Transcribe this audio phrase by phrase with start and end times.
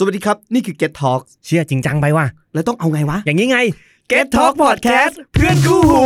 [0.00, 3.58] สวัสดีครับ นี่คือ Get Talk เชื่อจริงจังไปว่ะแล้วต้องเอาไงวะ อย่างนี้ไง
[4.10, 6.04] Get Talk Podcast เพื่อนคู่หู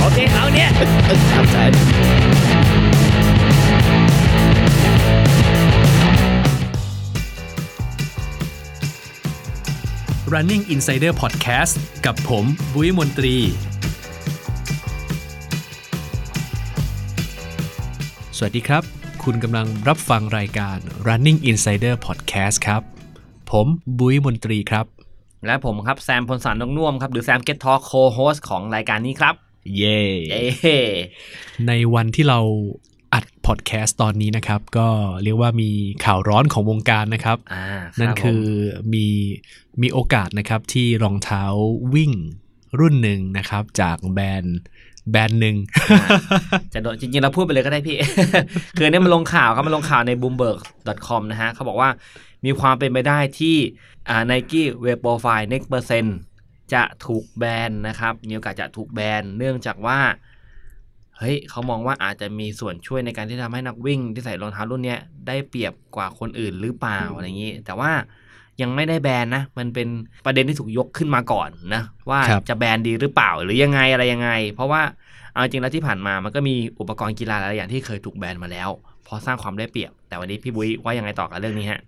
[0.00, 0.68] โอเคเอาเนี่ย
[1.32, 1.64] ครับใช่
[10.32, 11.74] Running Insider Podcast
[12.06, 13.36] กับผมบุ้ยมนตรี
[18.36, 22.82] สวัสดีครับ คุณกำลังรับฟังรายการ Running Insider Podcast ครับ
[23.50, 23.66] ผม
[23.98, 24.86] บุ้ยมนตรีครับ
[25.46, 29.34] และผมครับ แซมพลสันนกน่วมครับ หรือแซมเก็ตทอ k โคโฮสของรายการนี้ครับ
[29.76, 30.78] เย่เย้
[31.66, 32.40] ในวันที่เรา
[33.14, 34.88] อัดพอดแคสต์ตอนนี้นะครับ ก็
[35.22, 35.70] เรียกว่ามี
[36.04, 37.66] ข่าวร้อนของวงการนะครับอ่า
[38.00, 38.42] นั่นคือ
[38.94, 39.06] มี
[39.82, 41.44] มีโอกาสนะครับที่รองเท้า
[41.94, 42.12] วิ่ง
[42.80, 44.58] รุ่นหนึ่งนะครับ จากแบรนด์
[45.10, 45.56] แบรนด์หนึ่ง
[46.74, 47.96] จะโดนจริงๆเราพูดไปเลยก็ได้พี่
[48.76, 51.90] คืออนนี้มันลงข่าวครับมันลงข่าวใน bloomberg.com นะฮะเขาบอกว่า
[52.44, 53.56] มีความเป็นไปได้ที่
[54.08, 56.10] อ่า Nike Web Profile Next Percent
[56.74, 59.98] จะถูกแบนนะครับ มีโอกาสจะถูกแบนเนื่องจากว่า
[61.18, 67.92] เฮ้ยเขามองว่าอาจจะมีส่วนช่วยในการที่ทำให้นักวิ่งที่ใส่รองเท้ารุ่นนี้ได้เปรียบกว่าคนอื่นหรือเปล่าอะไรอย่างนี้ แต่ว่า
[68.62, 69.88] ยังไม่ได้แบนนะ มันเป็น
[70.26, 74.82] ประเด็นที่ถูกยกขึ้นมาก่อนนะว่าครับจะแบนดีหรือเปล่าหรือยังไงอะไรยังไง เพราะว่า
[75.32, 78.68] เอาจริงแล้วที่ผ่านมามันก็มีอุปกรณ์กีฬาหลายอย่างที่เคยถูกแบนมาแล้ว
[79.04, 81.80] เพราะสร้างความได้เปรียบ แต่วันนี้พี่บุ้ยว่ายังไงต่อกับเรื่องนี้ฮะ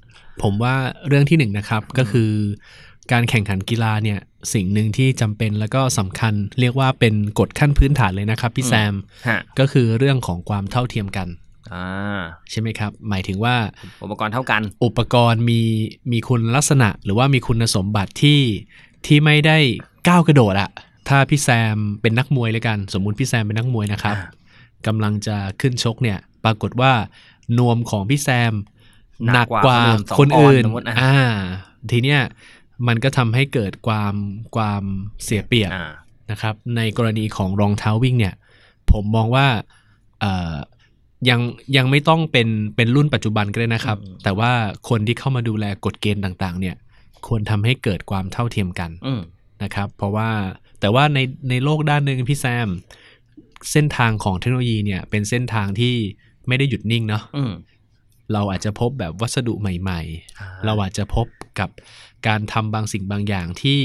[0.42, 0.74] ผมว่า
[1.08, 2.30] เรื่องที่หนึ่งนะครับก็คือ
[3.12, 4.18] การแข่งขันกีฬาเนี่ย
[4.54, 8.94] สิ่งหนึ่งที่จำเป็นแล้วก็สำคัญ เรียกว่าเป็นกฎขั้นพื้นฐานเลยนะครับพี่อืมแซม
[9.28, 11.41] ฮะก็คือเรื่องของความเท่าเทียมกันอ่า
[12.50, 13.56] ใช่ไหมครับ หมายถึงว่า
[14.04, 15.60] อุปกรณ์เท่ากัน อุปกรณ์มี
[16.12, 18.40] มีคุณลักษณะ หรือว่ามีคุณสมบัติที่
[19.06, 19.58] ที่ไม่ได้
[20.08, 20.70] ก้าวกระโดดอะ
[21.08, 24.28] ถ้าพี่แซมเป็นนักมวยเลยกัน สมมุติพี่แซมเป็นนักมวยนะครับอ่า
[24.86, 26.92] กำลังจะขึ้นชกเนี่ย ปรากฏว่า
[27.58, 28.52] นวมของพี่แซม
[29.32, 29.82] หนักกว่า
[30.18, 31.16] คนคนอื่อื่นนสองปอนด์สมมุติอะอ่า
[31.90, 32.20] ทีเนี้ย
[32.86, 34.14] มันก็ทำให้เกิดความ
[34.56, 34.82] ความ
[35.24, 35.90] เสียเปรียบอ่า
[36.30, 38.34] นะครับ ในกรณีของรองเท้าวิ่งเนี่ย
[38.90, 39.46] ผมมองว่า
[40.20, 40.54] เอ่อ
[41.28, 41.40] ยัง
[41.76, 44.52] ยังไม่ต้องเป็นเป็นรุ่นปัจจุบันก็ได้นะครับอืมแต่ว่า
[44.88, 46.76] คนที่เข้ามาดูแลกฎเกณฑ์ต่าง ๆ เนี่ย
[47.26, 49.20] ควรทำให้เกิดความเท่าเทียมกันอืม
[49.62, 50.30] นะครับ เพราะว่า
[50.80, 51.18] แต่ว่าใน
[51.50, 52.68] ในโลกด้านหนึ่งพี่แซม
[53.72, 55.94] เส้นทางของเทคโนโลยีเนี่ย เป็นเส้นทางที่
[56.48, 57.52] ไม่ได้หยุดนิ่งเนาะอืม
[58.32, 60.00] เราอาจจะพบแบบวัสดุใหม่
[60.32, 61.26] ๆ เราอาจจะพบ
[61.58, 61.70] กับ
[62.26, 63.80] การทำบางสิ่งบางอย่างที่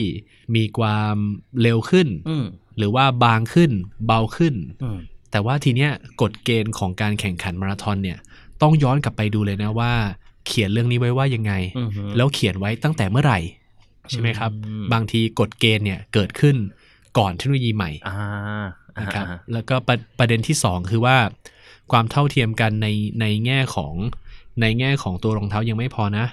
[0.55, 1.15] มีความ
[1.61, 2.45] เร็วขึ้นอืม
[2.77, 3.71] หรือว่าบางขึ้น
[4.05, 4.99] เบาขึ้นอืม
[5.31, 8.17] แต่ว่าทีเนี้ยกฎเกณฑ์ของการแข่งขันมาราธอนเนี่ย
[8.61, 9.93] ต้องย้อนกลับไปดูเลยนะว่า
[10.47, 13.39] เขียนเรื่องนี้ไว้ว่ายังไงอืมแล้วเขียนไว้ตั้งแต่เมื่อไหร่
[14.09, 16.55] ใช่ไหมครับอืมบางทีกฎเกณฑ์เนี่ยเกิดขึ้น
[17.17, 18.65] ก่อนเทคโนโลยีใหม่อ่า
[19.01, 21.17] นะครับอ่าแล้วก็ประประเด็นที่สองคือว่า
[21.91, 22.87] ความเท่าเทียมกันใน
[23.21, 23.93] ในแง่ของ
[24.61, 26.25] ในแง่ของตัวรองเท้ายังไม่พอนะ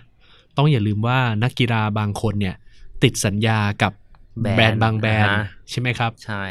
[0.57, 2.57] ต้องอย่าลืมว่านักกีฬาบางคนเนี่ย
[3.03, 3.93] ติดสัญญากับ
[4.41, 6.43] แบรนด์แบรนด์บางแบรนด์อ่าใช่ไหมครับ ใช่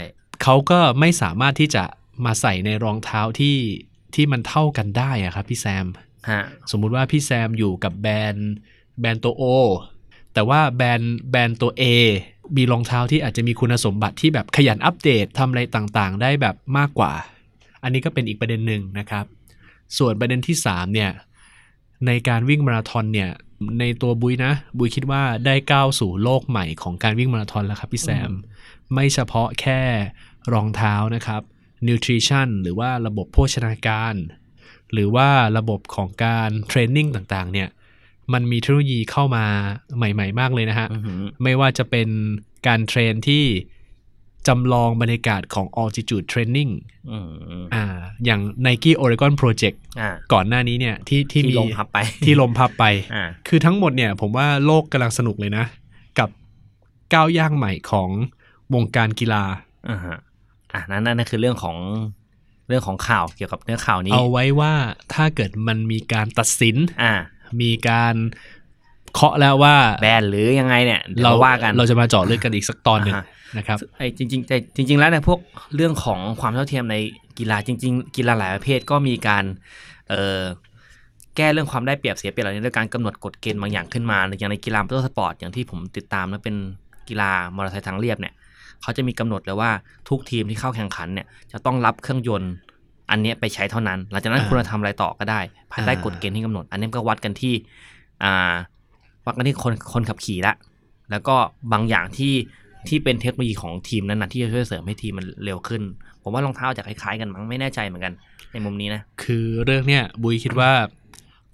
[0.44, 1.84] เขาก็ไม่สามารถที่จะ
[2.26, 3.58] มาใส่ในรองเท้าที่
[4.16, 5.86] ที่มันเท่ากันได้อะครับพี่แซม
[6.30, 8.52] ฮะสมมุติว่าพี่แซมอยู่กับแบรนด์
[9.00, 9.44] แบรนด์ตัว O
[10.34, 11.84] แต่ว่าแบรนด์แบรนด์ตัว A
[12.56, 17.14] มีรองเท้าที่อาจจะมีคุณสมบัติที่แบบขยันอัปเดตทำอะไรต่างๆ ได้แบบมากกว่า
[17.84, 19.26] อันนี้ก็เป็นอีกประเด็นหนึ่งนะครับ
[19.98, 21.12] ส่วนประเด็นที่ 3 เนี่ย
[22.06, 23.30] ในการวิ่งมาราธอนเนี่ย
[23.80, 28.32] ในตัวบุยนะ บุยคิดว่าได้ก้าวสู่โลกใหม่ของการวิ่งมาราธอนแล้วครับพี่แซม
[28.94, 29.82] ไม่เฉพาะแค่
[30.54, 31.42] รองเท้านะครับ
[31.88, 34.16] nutrition หรือว่าระบบโภชนาการ
[34.94, 37.70] หรือว่าระบบของการเทรนนิ่งต่างๆเนี่ย
[38.34, 39.46] มันมีเทคโนโลยีเข้ามา
[39.98, 42.10] ใหม่ ๆ มากเลยนะฮะอือหือไม่ว่าจะเป็น
[42.68, 43.46] การเทรนที่
[44.48, 46.72] จำลองบรรยากาศของ altitude training
[47.12, 47.30] อืม
[47.74, 47.84] อ่า
[48.26, 55.66] อย่าง Nike Oregon Project อ่าก่อนหน้านี้เนี่ยที่ที่ที่มีลงพับไป ที่ลมพับไปอ่าคือทั้งหมดเนี่ย ผมว่าโลกกำลังสนุกเลยนะ
[56.20, 56.30] กับ
[57.14, 58.10] ก้าวย่างใหม่ของ
[58.74, 59.44] วงการกีฬา
[60.74, 61.78] อ่าฮะอะนั่นนั่นคือเรื่องของ
[62.68, 64.74] เรื่องของข่าวเกี่ยวกับเนื้อข่าวนี้ เอาไว้ว่า
[65.14, 67.14] ถ้าเกิดมันมีการตัดสิน อ่า
[67.62, 68.16] มีการ
[69.14, 75.40] เคาะแล้วว่าแบนหรือยังไงเนี่ยเดี๋ยวเรามาว่ากันเราจะมาเจาะลึกกันอีกสักตอนหนึ่งอ่าฮะนะครับไอ้จริงๆแต่จริง ๆ แล้วเนี่ยพวก
[75.76, 76.96] เรื่องของความเท่าเทียมใน
[77.40, 79.44] กีฬาจริง ๆ กีฬาหลายประเภทก็มีการ
[80.10, 80.42] เอ่อ
[81.36, 86.56] แก้เรื่องความได้เปรียบเสียเปรียบเหล่านี้ด้วยการกำหนดกฎเกณฑ์บางอย่างขึ้นมาอย่างในกีฬามอเตอร์สปอร์ตอย่างที่ผมติดตามแล้วเป็น
[87.10, 88.34] กีฬามอเตอร์ไซค์ทางเรียบเนี่ย
[88.84, 89.72] เขาจะมีกำหนดเลยว่า
[90.10, 92.52] ทุกทีมที่เข้าแข่งขันเนี่ยจะต้องรับเครื่องยนต์
[93.12, 95.40] อันเนี้ยไปใช้เท่านั้น หลังจากนั้นอ่าคุณจะทำอะไรต่อก็ได้
[95.72, 97.54] ภายใต้อ่ากฎเกณฑ์ที่กำหนด อันนี้ก็วัดกันที่
[98.24, 98.54] อ่า
[99.26, 100.54] วัดกันที่คนคนขับขี่ละ
[101.12, 101.36] แล้วก็
[101.74, 102.34] บางอย่างที่
[102.88, 105.82] ที่เป็นเทคโนโลยีของทีมนั้นนะที่จะช่วยเสริมให้ทีมมันเร็วขึ้น
[106.24, 108.14] ผมว่ารองเท้าจะคล้ายๆกันมั้งไม่แน่ใจเหมือนกัน
[108.52, 110.72] ในมุมนี้นะ คือเรื่องเนี้ยบุยคิดว่า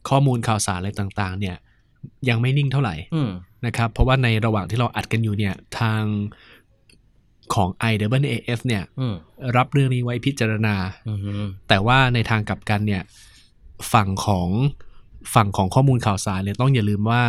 [0.09, 1.55] ข้อมูลข่าวสารอะไรต่างๆ เนี่ย
[2.29, 3.29] ยังไม่นิ่งเท่าไหร่อืม
[3.65, 6.01] นะครับเพราะว่าในระหว่างที่เราอัดกันอยู่เนี่ย ทาง
[7.55, 9.15] ของ i w a f เนี่ยอืม
[9.57, 10.75] รับเรื่องนี้ไว้พิจารณา
[11.07, 11.13] อื
[11.45, 13.03] มแต่ว่าในทางกลับกันเนี่ย
[13.93, 14.49] ฝั่งของ
[15.33, 17.21] ฝั่งของข้อมูลข่าวสารเนี่ยต้องอย่าลืมว่า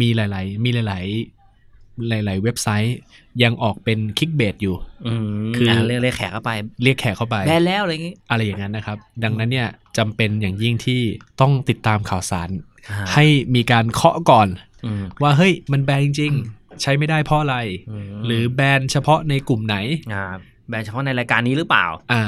[0.00, 2.96] มีหลาย ๆ มีหลาย ๆ หลาย ๆ เว็บไซต์
[3.42, 4.76] ยังออกเป็นคิกเบดอยู่
[5.06, 5.26] อืม
[5.56, 6.50] คืออ่อ่าเรียกเรียกแขกเข้าไป
[6.82, 9.68] เรียกแขกเข้าไปแบนแล้วอะไรอย่างงี้อะไรอย่างนั้นนะครับ ดังนั้นเนี่ย
[9.98, 11.00] จำเป็นอย่างยิ่งที่
[11.40, 12.48] ต้องติดตามข่าวสาร
[12.90, 13.24] อ่าให้
[13.54, 14.48] มีการเคาะก่อน
[14.86, 17.56] อืมว่าเฮ้ยมันแบนจริงๆใช้ไม่ได้เพราะอะไร
[18.05, 19.76] ม หรือแบนเฉพาะในกลุ่มไหน
[20.14, 20.24] อ่า
[20.68, 22.24] แบนเฉพาะในรายการนี้หรือเปล่า อ่า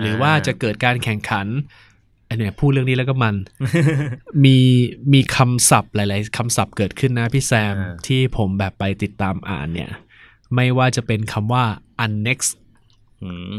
[0.00, 1.46] หรือว่าจะเกิดการแข่งขัน
[2.28, 3.34] อันเนี้ยพูดเรื่องนี้แล้วก็มัน
[4.44, 4.58] มี
[5.12, 9.90] มีคำศัพท์หลาย ๆคำศัพท์เกิดขึ้นนะพี่แซมอ่าที่ผมแบบไปติดตามอ่านเนี่ย
[10.54, 11.64] ไม่ว่าจะเป็นคำว่า
[12.04, 12.38] unnex
[13.22, 13.54] อืม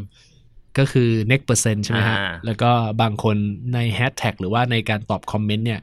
[0.78, 2.72] ก็คือ next percent ใช่ไหมฮะอ่าแล้วก็
[3.02, 3.36] บางคน
[3.74, 5.82] ในแฮชแท็กหรือว่าในการตอบคอมเมนต์เนี่ย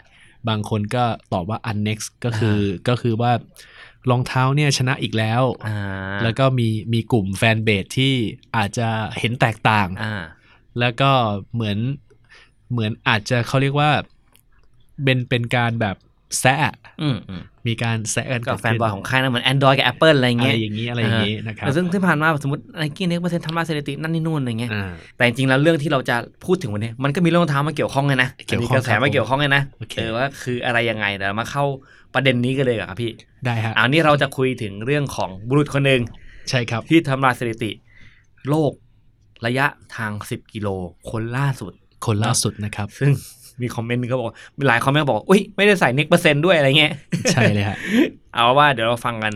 [0.48, 2.58] บางคนก็ตอบว่า unnex ก็คือ
[2.88, 3.32] ก็คือว่า
[4.10, 5.78] รองเท้าเนี่ยชนะอีกแล้วอ่า
[6.22, 8.12] แล้วก็มีมีกลุ่มแฟนเบสที่
[8.56, 10.14] อาจจะเห็นแตกต่างอ่า
[10.80, 11.10] แล้วก็
[11.54, 11.78] เหมือน
[12.72, 13.90] เหมือนอาจจะเขาเรียกว่า
[15.04, 15.96] เป็นเป็นการแบบ
[16.40, 16.56] แซะ
[17.02, 31.64] อืมอืมมีการแซะกันก็เดแฟนขึ้บอยของค่ายนะเหมือน Android กับ Apple อะไรอะไรเงี้ยอย่างนี้อะไรอย่างนี้นะครับแต่ซึ่งที่ผ่านมาสมมติไนกี้เน็กเปอร์เซ็นต์ทำลายสถิตินั่นนี่นู่นอะไรเงี้ยอ่าแต่จริงๆแล้วเรื่องที่เราจะพูดถึงวันนี้ มันก็มีเรื่องรองเท้ามาเกี่ยวข้องไงนะเกี่ยวข้องมีกระแสครับมาเกี่ยวข้องไงนะโอเคเออว่าคืออะไรยังไงเดี๋ยวมาเข้า
[32.14, 33.12] ประเด็นนี้กันเลยอะครับพี่
[33.46, 36.00] ได้ฮะอ่านี่เราจะคุยถึงเรื่องของบุรุษคนหนึ่ง
[36.50, 37.70] ใช่ครับ ที่ทำลายสถิติ
[38.48, 38.72] โลก
[39.46, 39.66] ระยะ
[39.96, 40.68] ทาง 10 กิโล
[41.10, 41.72] คนล่าสุด
[42.06, 43.10] คนล่าสุดนะครับ ซึ่ง
[43.60, 44.28] มีคอมเมนต์หนึงเขาบอก
[44.58, 46.92] มีหลายคอมเมนต์บอกอุ้ยไม่ได้ใส่เน็กเปอร์เซ็นต์ด้วยอะไรเงี้ย
[47.32, 47.76] ใช่เลยฮะ
[48.32, 49.34] เอาว่าเดี๋ยวเราฟังกัน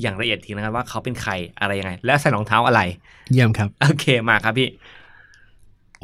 [0.00, 2.80] อย่างละเอียดทีนะครับว่าเขาเป็นใครอะไรยังไง และใส่รองเท้าอะไร
[3.32, 4.68] เยี่ยมครับ โอเคมาครับพี่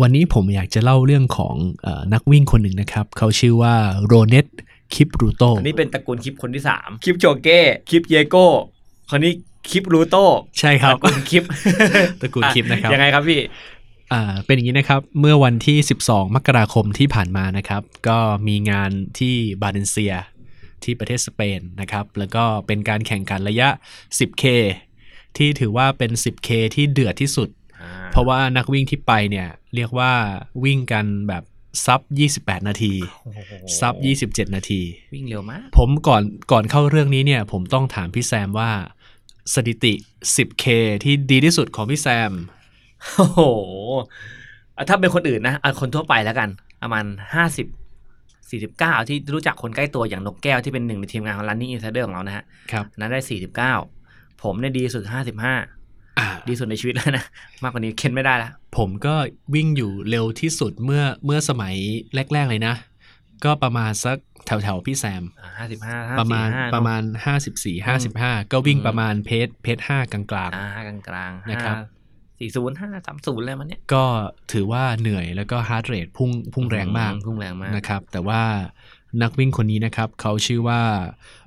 [0.01, 3.75] วันนี้ผมอยากจะเล่าเรื่องของเออนักวิ่งคนหนึ่งนะครับ เขาชื่อว่า
[4.07, 4.47] โรเนต
[4.95, 7.61] คิปรูโตอันนี้เป็นตระกูลคลิปคนที่สามคลิปโจเก้
[7.91, 8.47] คลิปเยโก้
[9.11, 9.33] คนนี้
[9.71, 10.25] คลิปรูโต้
[10.59, 11.45] ใช่ครับตระกูลคลิป
[12.21, 13.41] ตระกูลคลิปนะครับยังไงครับพี่
[14.13, 18.19] อ่าเป็นอย่างนี้นะครับ เมื่อวันที่ 12 มกราคมที่ผ่านมานะครับ ก็
[18.49, 20.15] มีงานที่บาเลนเซีย
[20.85, 23.69] ที่ประเทศสเปนนะครับ แล้วก็เป็นการแข่งขันระยะ
[24.19, 24.45] 10K
[25.37, 27.49] ที่ถือว่าเป็น 10K ที่เดือดที่สุด
[28.13, 30.13] เพราะว่านักวิ่งที่ไปเนี่ย เรียกว่า
[30.65, 31.43] วิ่งกันแบบ
[31.85, 32.01] ซับ
[32.35, 32.93] 28 นาที
[33.25, 33.39] โอ้โห
[33.81, 33.95] ซับ
[34.47, 34.81] 27 นาที
[35.15, 38.71] วิ่งเร็วมาก ผมก่อนก่อนเข้าเรื่องนี้เนี่ย ผมต้องถามพี่แซมว่า
[39.55, 39.93] สถิติ
[40.35, 40.65] 10K
[41.05, 42.33] ที่ดีที่สุดของพี่แซม
[43.17, 43.41] โอ้โห
[44.77, 46.49] อะถ้าเป็นคนอื่นนะเอาคนทั่วไปแล้วกัน
[46.83, 47.67] ประมาณห้าสิบ
[48.51, 53.75] สี่สิบเก้าที่รู้จักคนใกล้ตัวอย่างนกแก้วที่เป็นหนึ่งในทีมงานของ Running Insider ของเรานะฮะ ครับ นั้นได้สี่สิบเก้า
[54.43, 55.86] ผมเนี่ยดีสุดห้าสิบห้าอ่า
[56.49, 57.25] ดีสุดในชีวิตแล้วนะ
[57.63, 59.15] มากกว่านี้เค้นไม่ได้ละผมก็
[59.55, 61.75] วิ่งอยู่เร็วที่สุดเมื่อเมื่อสมัย
[62.35, 62.75] แรก ๆ เลยนะ
[63.45, 64.17] ก็ประมาณสัก
[64.47, 65.25] แถวๆพี่แซม
[65.59, 67.03] ห้าสิบห้าประมาณประมาณ
[67.47, 71.77] 54 55ก็วิ่งประมาณเพจเพจ5กลางอ่ากลางกลางๆนะครับ
[72.39, 74.05] สี่ศูนย์ห้าสามศูนย์อะไรมันเนี้ยๆก็
[74.53, 78.43] ถือว่าเหนื่อยแล้วก็ฮาร์ดเรทพุ่งพุ่งแรงมากพุ่งแรงมากนะครับ แต่ว่า
[79.23, 80.81] นักวิ่งคนนี้นะครับ เขาชื่อว่า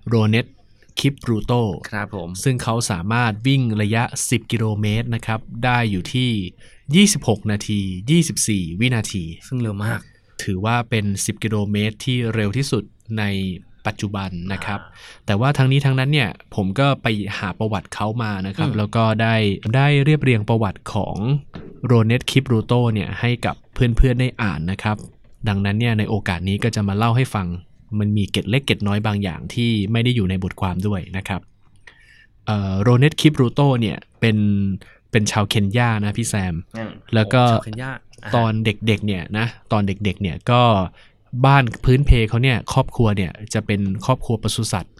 [0.07, 0.45] โรเนต
[0.99, 1.53] คิปรูโต
[1.91, 7.79] ครับผมซึ่งเขาสามารถวิ่งระยะ 10 กิโลเมตรนะครับ ได้อยู่ที่ 26 นาที
[8.29, 9.99] 24 วินาที ซึ่งเร็วมาก
[10.43, 12.83] ถือว่าเป็น 10 กิโลเมตรที่เร็วที่สุด
[13.19, 13.23] ใน
[13.87, 14.79] ปัจจุบันนะครับ
[15.25, 19.35] แต่ว่าทั้งนี้ทั้งนั้นเนี่ยผมก็ไปหาประวัติเขามานะครับอืมแล้วก็ได้
[19.75, 21.15] ได้เรียบเรียงประวัติของ
[21.85, 24.97] โรเนตคิปรูโตเนี่ยให้กับเพื่อนๆได้อ่านนะครับ
[25.47, 27.47] ดังนั้นเนี่ยในโอกาสนี้ก็จะมาเล่าให้ฟัง
[27.99, 31.41] มันมีเกร็ดเล็กเกร็ดน้อยบางอย่างที่ไม่ได้อยู่ในบทความด้วยนะครับ
[32.81, 34.37] โรเนตคิปรูโตเนี่ยเป็น
[35.11, 40.61] เป็นชาวเคนยานะพี่แซมอืมแล้วก็โอ้ชาวเคนยาาตอนเด็กๆเนี่ยนะตอนเด็กๆเนี่ยก็
[41.45, 44.95] บ้านพื้นเพเขาเนี่ยครอบครัวเนี่ยจะเป็นครอบครัวปศุสัตว์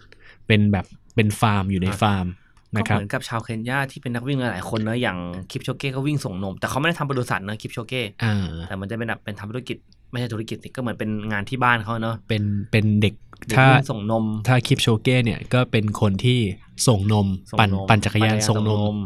[0.46, 2.26] เป็นแบบเป็นฟาร์มอยู่ในฟาร์ม
[2.74, 5.18] ก็นะครับเหมือนกับชาวเคนยาที่เป็นนักวิ่งหลายๆคนเนอะอย่าง
[5.50, 9.76] คลิปโชเก้ก็วิ่งส่งนม แต่เขาไม่ได้ทำบริษัทเนอะคลิปโชเก้อ่าแต่มันจะเป็นแบบเป็นทำธุรกิจ
[10.10, 13.14] ไม่ใช่ธุรกิจสิก็เหมือนเป็นงานที่บ้านเขาเนอะเป็นเป็นเด็ก
[13.48, 16.38] เด็กถ้าวิ่งส่งนม ถ้าคลิปโชเก้เนี่ยก็เป็นคนที่
[16.86, 18.96] ส่งนมส่งปั่นนมปั่นจักรยานปั่ส่งนม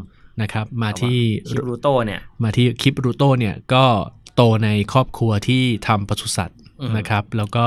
[0.43, 1.19] นะครับมาที่
[1.49, 3.85] คลิปรูโตเนี่ยมาที่คลิปรูโตเนี่ยก็
[4.37, 7.65] โตในครอบครัวที่ทำปศุสัตว์อืมนะครับ แล้วก็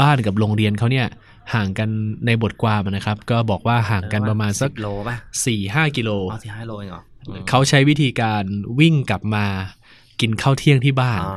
[0.00, 1.06] บ้านกับโรงเรียนเขาเนี่ย
[1.54, 1.88] ห่างกัน
[2.26, 8.44] ในบทความนะครับ ก็บอกว่าห่างกันประมาณสัก10โลป่ะสี่ห้ากิโลอ๋อสี่ห้าโลเองเหรออืมเขาใช้วิธีการ
[8.80, 9.46] วิ่งกลับมา
[10.20, 11.34] กินข้าวเที่ยงที่บ้านอ๋อ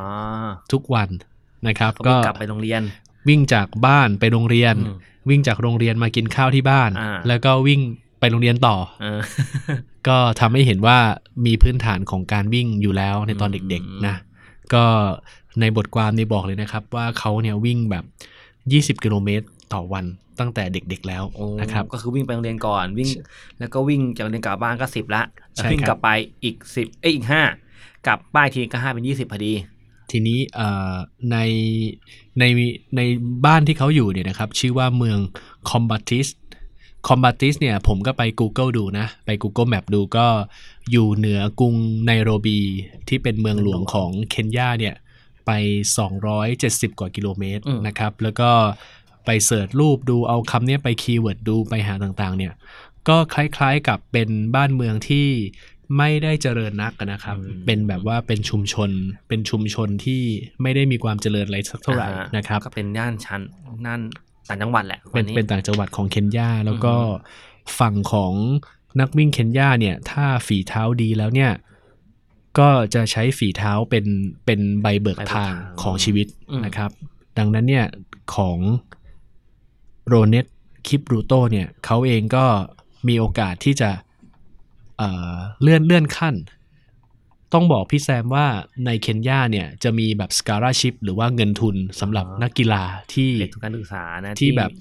[0.74, 1.10] ทุกวัน
[1.68, 2.82] นะครับเขาก็วิ่งกลับไปโรงเรียน
[3.28, 4.98] วิ่งจากบ้านไปโรงเรียนอืม
[5.30, 7.82] วิ่งจากโรงเรียนมากินข้าวที่บ้านอ่าแล้วก็วิ่ง
[8.20, 9.20] ไปโรงเรียนต่อเออ
[10.08, 10.98] ก็ทำให้เห็นว่า
[11.46, 14.16] มีพื้นฐานของการวิ่งอยู่แล้วในตอนอืมเด็กๆนะ
[14.74, 14.84] ก็
[15.60, 18.04] ในบทความนี้บอกเลยนะครับ ว่าเขาเนี่ยวิ่งแบบ
[18.98, 20.06] 20 กิโลเมตรต่อวัน
[20.40, 23.10] ตั้งแต่เด็กๆแล้วโอ้นะครับก็คือวิ่งไปโรงเรียนก่อนวิ่ง
[23.60, 26.10] แล้วก็วิ่งจากโรงเรียนกลับบ้านก็สิบละแล้วใช่วิ่งครับกลับไป
[26.44, 27.42] อีกสิบเอ้ยอีกห้า
[28.08, 29.54] กลับบ้านทีก็ห้าเป็นยี่สิบพอดี
[30.12, 30.96] ทีนี้เอ่อ
[31.32, 31.38] ใน
[32.40, 32.44] ใน
[32.96, 33.02] ใน
[33.46, 35.20] บ้านที่เขาอยู่เนี่ยนะครับ ชื่อว่าเมือง
[35.70, 36.28] คอมบัติส
[37.08, 40.28] คอมบัติสเนี่ยผมก็ไป Google ดูนะ ไป Google Map ดูก็
[40.92, 42.60] อยู่เหนือกรุงไนโรบี
[43.08, 44.96] ที่เป็นเมืองหลวงของเคนยาเนี่ย
[45.46, 45.52] ไป
[46.26, 48.50] 270 กว่ากิโลเมตรอืมนะครับ แล้วก็
[49.26, 52.54] ไป search รูปดูเอาคำเนี้ยไป keyword ดูไปหาต่างๆ เนี่ย
[53.08, 55.28] ก็คล้ายๆกับเป็นบ้านเมืองที่
[55.98, 58.92] ไม่ได้เจริญนักนะครับอืมเป็นแบบว่าเป็นชุมชน
[59.28, 60.22] เป็นชุมชนที่
[60.62, 63.42] ไม่ได้มีความเจริญอะไรสักเท่าไหร่อ่ฮนะครับ ก็เป็นย่านชั้น
[63.86, 64.02] นั่น
[64.48, 68.34] ต่างจังหวัดแหละเป็นวัเป็นต่างจังหวัดของเคนยาแล้วก็อือฮึฝั่งของ
[69.00, 71.52] นักวิ่งเคนยาเนี่ย ถ้าฝีเท้าดีแล้วเนี่ย
[72.60, 74.06] ก็จะใช้ฝีเท้าเป็น
[74.46, 76.28] เป็นใบเบิกทางของชีวิต
[76.66, 76.92] นะครับ
[77.38, 77.86] ดังนั้นเนี่ย
[78.36, 78.58] ของ
[80.08, 80.46] โรเนต
[80.88, 82.46] คิปรูโตเนี่ยเขาเองก็
[83.08, 83.90] มีโอกาสที่จะ
[85.00, 86.36] เอ่อเลื่อนเลื่อนขั้น
[87.54, 88.48] ต้องบอกพี่แซมว่า
[88.86, 94.72] ในเคนยาเนี่ยจะมีแบบสการาชิพหรือว่าเงินทุนสำหรับนักกีฬาที่เด็กทุกการศึกษานะที่แบบ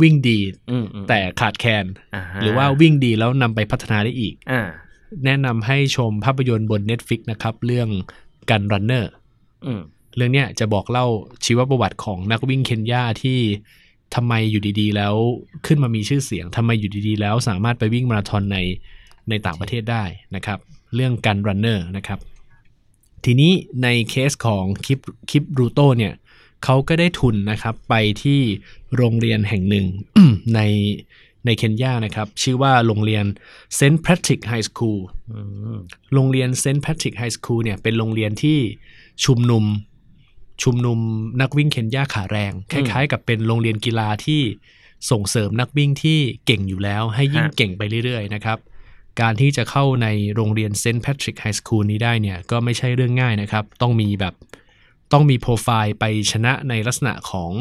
[0.00, 0.38] วิ่งดี
[0.70, 4.62] อืมอืมแต่ขาดแคลนอ่ฮะหรือว่าวิ่งดีแล้วนำไปพัฒนาได้อีกอ่า
[5.24, 7.88] แนะนำให้ชมภาพยนตร์บน Netflix นะครับ เรื่อง
[8.50, 9.12] Gun Runners
[9.66, 9.80] อืม
[10.16, 11.06] เรื่องเนี้ยจะบอกเล่า
[11.44, 13.38] ชีวประวัติของนักวิ่งเคนยาที่
[14.14, 15.14] ทำไมอยู่ดีๆ แล้ว
[15.66, 18.58] ขึ้นมามีชื่อเสียงทำไมอยู่ดีๆ แล้วสามารถไปวิ่งมาราธอนใน
[19.30, 20.04] ในต่างประเทศได้
[20.36, 20.58] นะครับ
[20.94, 22.18] เรื่อง Gun Runners นะครับ
[23.24, 23.52] ทีนี้
[23.82, 24.98] ในเคสของคลิป
[25.30, 26.14] คลิปรูโตเนี่ย
[26.64, 28.40] เขาก็ได้ทุนนะครับไปที่
[28.96, 29.86] โรงเรียนแห่งหนึ่ง
[30.54, 30.60] ใน
[31.46, 33.24] ในเคนยานะครับ ชื่อว่าโรงเรียน
[33.76, 35.00] เซนต์แพทริก High School
[35.30, 35.40] อื
[35.74, 35.78] ม
[36.14, 38.58] โรงเรียนเซนต์แพทริก High School เนี่ยเป็นโรงเรียนที่
[39.24, 39.64] ชุมนุม
[40.62, 40.98] ชุมนุม
[41.40, 44.42] นักวิ่งเคนยาขาแรง คล้ายๆ กับเป็นโรงเรียนกีฬาที่
[45.10, 48.58] ส่งเสริมนักวิ่งที่เก่งอยู่แล้ว ให้ยิ่งเก่งไปเรื่อยๆนะครับ
[49.20, 54.34] การที่จะเข้าในโรงเรียนเซนต์แพทริก High School นี้ได้เนี่ยก็ไม่ใช่เรื่องง่ายนะครับ ต้องมีแบบ
[55.12, 57.52] ต้องมีโปรไฟล์ไปชนะในลักษณะของ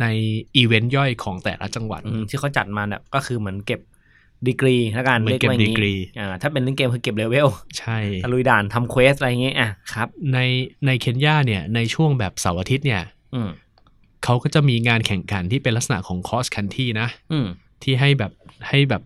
[0.00, 0.06] ใน
[0.56, 3.80] อีเวนต์ย่อยของแต่ละจังหวัดอืมที่เขาจัดมาเนี่ยก็คือเหมือนเก็บ
[4.48, 10.38] ดีกรีแล้วกันเหมือนเก็บรียว่าอย่างดีกรีอ่าถ้าเป็นเล่นเกมคือเก็บเลเวลใช่ตะลุยด่านทำ quest อะไรอย่างเงี้ยอะครับ ใน
[10.86, 13.02] ในเคนยาเนี่ยในช่วงแบบเสาร์อาทิตย์เนี่ย
[13.34, 13.50] อืม
[14.24, 17.46] เขาก็จะมีงานแข่งขันที่เป็นลักษณะของ cross country นะอืม
[17.82, 18.32] ที่ให้แบบ
[18.68, 19.02] ให้แบบ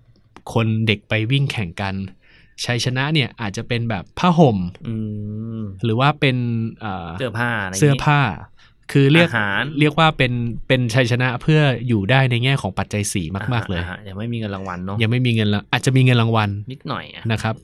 [0.53, 1.95] คนเด็กไปวิ่งแข่งกัน
[2.65, 4.95] ชัยชนะเนี่ยอาจจะเป็นแบบผ้าห่มอื
[5.59, 6.37] มหรือว่าเป็น
[6.81, 8.21] เอ่อเสื้อผ้าอะไรอย่างงี้เสื้อผ้า
[8.93, 10.33] คือเรียกอาหารเรียกว่าเป็น
[10.69, 17.55] เป็นชัยชนะเพื่ออยู่ได้ในแง่ของปัจจัยสี่มาก ๆ เลยอ่าฮะยังไม่มีเงินรางวัลเนาะยังไม่มีเงินละอาจจะมีเงินรางวัลนิดหน่อยอะนะครับ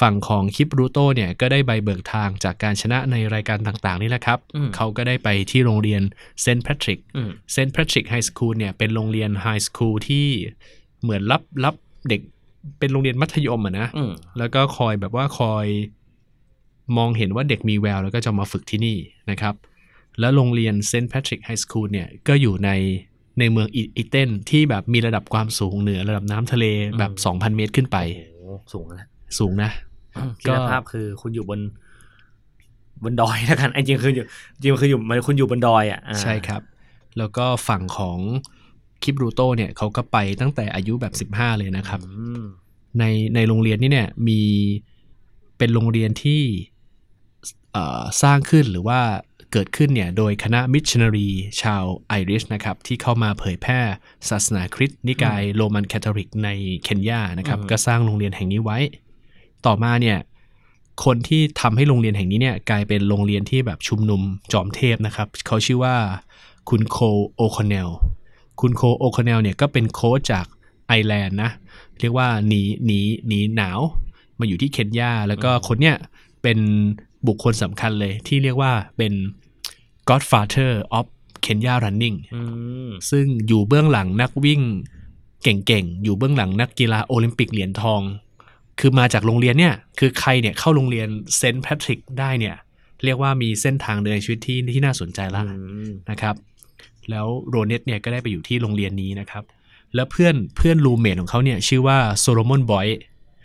[0.00, 6.02] ฝั่งของคิปรูโตเนี่ยก็ได้ใบเบิกทางจากการชนะในรายการต่างๆ นี่แหละครับอืมเขาก็ได้ไปที่โรงเรียน
[6.42, 10.28] เซนต์แพทริกอืมเซนต์แพทริก High School เนี่ยเป็นโรงเรียน high school ที่
[11.06, 11.74] เหมือนรับรับ
[12.08, 12.20] เด็ก
[12.78, 15.66] เป็นโรงเรียนมัธยมอะนะอืมแล้วก็คอยแบบว่าคอย
[16.96, 18.96] มองเห็นว่าเด็กมีแววแล้วก็จะมาฝึกที่นี่
[19.30, 19.54] นะครับ
[20.20, 22.70] แล้วโรงเรียนเซนต์แพทริก High School เนี่ยก็อยู่ใน
[23.38, 26.64] ในเมืองอีเทนที่แบบมีระดับความสูงเหนือระดับน้ำทะเล
[26.98, 29.08] แบบ 2,000 เมตรขึ้นไปโอ้โหสูงแล้ว
[29.38, 29.70] สูงนะ
[30.42, 31.60] คิดภาพคือคุณอยู่บน
[33.02, 34.24] บนดอยแล้วกันไอ้จริงคืออยู่
[34.60, 36.62] จริงคืออยู่มันคุณอยู่บนดอยอะอ่าใช่ครับ
[37.18, 38.18] แล้วก็ฝั่งของ
[39.02, 42.42] คิปรูโตเนี่ยเขาก็ไปตั้งแต่อายุแบบ 15 เลยนะครับอืม
[42.98, 44.40] ในในโรงเรียนนี่เนี่ยมี
[45.58, 46.42] เป็นโรงเรียนที่
[47.72, 49.00] เอ่อสร้างขึ้นหรือว่า
[49.52, 51.28] เกิดขึ้นเนี่ยโดยคณะมิชชันนารี
[51.62, 53.80] ชาวไอริชนะครับที่เข้ามาเผยแพร่
[54.28, 56.48] ศาสนาคริสต์นิกายโรมันแคทอลิกใน
[56.84, 58.78] เคนยานะครับก็สร้างโรงเรียนแห่งนี้ไว้
[59.66, 60.18] ต่อมาเนี่ย
[61.04, 64.22] คนที่ทำให้โรงเรียนแห่งนี้เนี่ยกลายเป็นโรงเรียนที่แบบชุมนุม
[64.52, 65.96] จอมเทพนะครับ เขาชื่อว่า
[66.68, 66.98] คุณโคล์ม
[67.36, 67.88] โอคอนเนล
[68.60, 70.46] คุณโคล์มโอคอนเนลเนี่ยก็เป็นโค้ชจาก
[70.86, 71.50] ไอร์แลนด์นะ
[72.00, 73.80] เรียกว่าหนีหนีหนีหนาว
[74.38, 75.96] มาอยู่ที่เคนยา แล้วก็คนเนี้ย
[76.42, 76.58] เป็น
[77.26, 79.12] บุคคลสำคัญเลยที่เรียกว่าเป็น
[80.08, 81.06] Godfather of
[81.44, 82.42] Kenya Running อื
[82.88, 84.60] มซึ่งอยู่เบื้องหลังนักวิ่ง
[85.42, 88.00] เก่งๆ อยู่เบื้องหลังนักกีฬาโอลิมปิกเหรียญทอง
[88.80, 92.56] คือมาจากโรงเรียนเนี่ย คือใครเนี่ยเข้าโรงเรียนเซนต์แพทริกได้เนี่ย
[93.04, 95.56] เรียกว่ามีเส้นทางเดินในชีวิตที่ที่น่าสนใจละอื
[95.88, 96.34] มนะครับ
[97.10, 99.44] แล้วโรเนตเนี่ยก็ได้ไปอยู่ที่โรงเรียนนี้นะครับ
[99.94, 102.86] แล้วเพื่อนเพื่อน roommate ของเขาเนี่ยชื่อว่าโซโลมอนบอย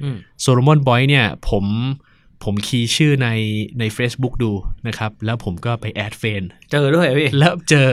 [0.03, 1.65] อืมโซโลมอนบอยเนี่ยผม
[2.43, 3.29] ผม key ชื่อใน
[3.79, 4.51] ใน Facebook ดู
[4.87, 7.89] นะครับ แล้วผมก็ไป add friend เจอด้วยเหรอพี่ แล้วเจอ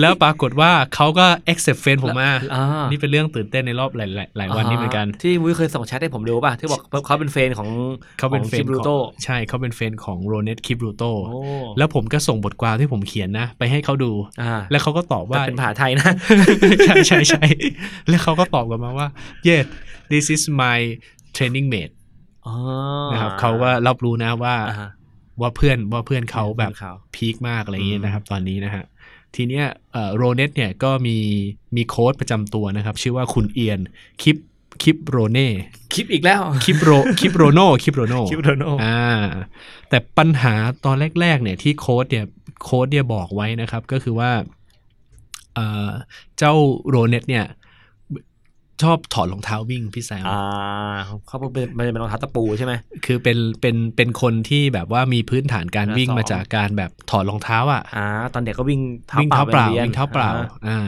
[0.00, 7.68] แล้วปรากฏว่าเขาก็ accept เฟนผมมาอ่านี่เป็นเรื่องตื่นเต้นในรอบหลายหลายหลายวันนี้เหมือนกัน ที่มุ้ยเคยส่งแชทให้ผมดูป่ะ ที่บอกเขาเป็นเฟนของ
[8.18, 11.40] เขาเป็นของเฟคินบรูขโตองใช่เขาเป็นเฟนของโรเนตคิบรูโตโอ้
[11.78, 14.12] แล้วผมก็ส่งบทความที่ผมเขียนนะ ไปให้เขาดู
[14.42, 16.10] อ่าแล้วเขาก็ตอบแต่ว่าเป็นภาษาไทยนะ
[16.86, 17.44] ใช่ใช่ใช่
[18.08, 19.08] แล้วเขาก็ตอบกลับมาว่า
[19.48, 19.66] yes
[20.12, 20.78] this is my
[21.36, 22.03] training mate อ๋อ
[23.12, 24.90] นะครับเขาก็รับรู้นะว่าอ่าฮะ
[25.40, 28.84] ว่าเพื่อนว่าเพื่อนเขาแบบพื่อนเขาพีคมากอะไรอย่างเงี้ยอืมนะครับ ตอนนี้นะฮะ
[29.34, 31.16] ทีเนี้ยเอ่อโรเนตเนี่ยก็มี
[31.76, 33.80] มีโค้ดประจำตัวนะครับ ชื่อว่าคุณเอียน
[34.22, 34.36] คิป
[34.82, 35.48] คิปโรเน่
[35.92, 39.02] คลิปอีกแล้วคิปโรคิปโรโนคิปโรโนคลิปโดโนอ่า
[39.88, 42.24] แต่ปัญหาตอนแรก ๆ เนี่ยที่โค้ดเนี่ย
[42.64, 44.30] โค้ดเนี่ยบอกไว้นะครับ ก็คือว่า
[45.54, 45.90] เอ่อ
[46.38, 46.52] เจ้า
[46.88, 47.44] โรเนตเนี่ย
[48.84, 50.40] ชอบถอดรองเท้าวิ่งพี่แซมอ่า
[51.26, 52.72] เขาเป็นมันเป็นรองเท้าตะปูใช่ไหม
[53.06, 60.80] คือเป็นเป็นเป็นคนที่แบบว่ามีพื้นฐานการอ่าวิ่งซ้อมมาจากการแบบถอดรองเท้าอะอ่าตอนเด็กก็วิ่งเท้าวิ่งเปล่าเท้าเปล่าไปรียนวิ่งเท้าเปล่าอ่อ่า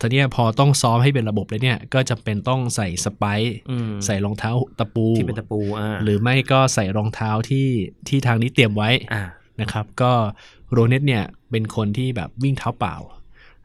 [0.00, 7.68] ทีเนี้ยพอต้องซ้อมให้เป็นระบบเลยเนี่ยก็จำเป็นต้องใส่สไปค์อืมใส่รองเท้าตะปูที่เป็นตะปูอ่าหรือไม่ก็ใส่รองเท้าที่
[8.08, 9.22] ที่ทางนี้เตรียมไว้อ่า
[9.60, 10.12] นะครับ ก็
[10.72, 12.96] โรเนตเนี่ยเป็นคนที่แบบวิ่งเท้าเปล่า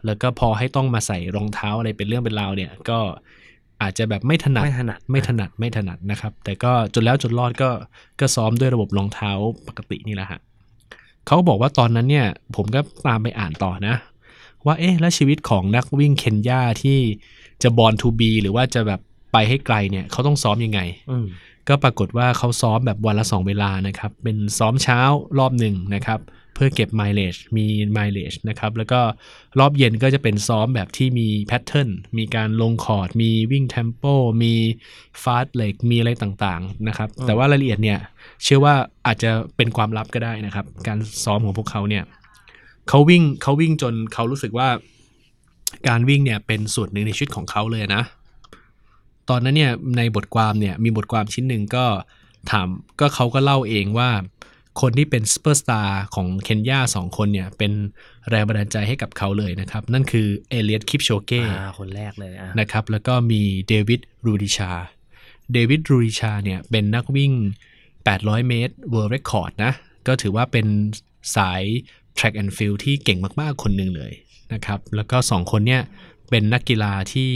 [0.05, 2.99] แล้วก็พอให้ต้องมาใส่รองเท้าอะไรเป็นเรื่องเป็นราวเนี่ย ก็
[3.81, 7.69] อาจจะแบบไม่ถนัดไม่ถนัดไม่ถนัดไม่ถนัดนะครับ แต่ก็จนแล้วจนรอดก็
[8.19, 9.31] ก็ซ้อมด้วยระบบรองเท้า
[9.67, 10.39] ปกตินี่แหละฮะ
[11.27, 13.95] เขาบอกว่าตอนนั้นเนี่ย ผมก็ตามไปอ่านต่อนะ
[14.65, 16.99] ว่าเอ๊ะแล้วชีวิตของนักวิ่งเคนยาที่
[17.63, 18.99] จะ born to be หรือว่าจะแบบ
[19.31, 20.79] ไปให้ไกลเนี่ยเขาต้องซ้อมยังไง
[21.11, 21.27] อืม
[21.67, 24.99] ก็ปรากฏว่าเขาซ้อมแบบวันละ2เวลานะครับ เป็นซ้อมเช้า
[25.39, 27.65] รอบหนึ่งนะครับเพื่อเก็บ mileage มี
[27.97, 29.01] mileage นะครับแล้วก็
[29.59, 34.03] รอบเย็นก็จะเป็นซ้อมแบบที่มี pattern มีการลงคอร์ด มีวิ่ง tempo
[34.43, 34.53] มี
[35.23, 37.99] fartlek มีอะไรต่างๆนะครับอืมแต่ว่ารายละเอียดเนี่ย
[38.43, 38.73] เชื่อว่า
[39.07, 42.03] อาจจะเป็นความลับก็ได้นะครับ การซ้อมของพวกเขาเนี่ย
[42.89, 44.69] เขาวิ่งเขาวิ่งจนเขารู้สึกว่า
[45.87, 48.03] การวิ่งเนี่ยเป็นส่วนหนึ่งในชีวิตของเขาเลยนะ
[49.29, 51.85] ตอนนั้นเนี่ยในบทความเนี่ยมีบทความชิ้นหนึ่งก็
[52.51, 52.67] ถาม
[52.99, 54.09] ก็เขาก็เล่าเองว่า
[54.81, 57.71] คนที่เป็นซูเปอร์สตาร์ของเคนยาสองคนเนี่ย เป็น
[58.29, 64.71] แรงบันดาลใจให้กับเขาเลยนะครับ นั่นคือเอเลียตคิปโชเก้อ่าคนแรกเลยอ่านะครับ แล้วก็มีเดวิดรูดิชา
[65.53, 67.33] เดวิดรูดิชาเนี่ยเป็นนักวิ่ง
[67.89, 69.73] 800 เมตร World Record นะ
[70.07, 70.67] ก็ถือว่าเป็น
[71.35, 71.63] สาย
[72.17, 74.13] Track and Field ที่เก่งมากๆ คนหนึ่งเลย
[74.53, 75.81] นะครับ แล้วก็ 2 คนเนี่ย
[76.29, 77.31] เป็นนักกีฬาที่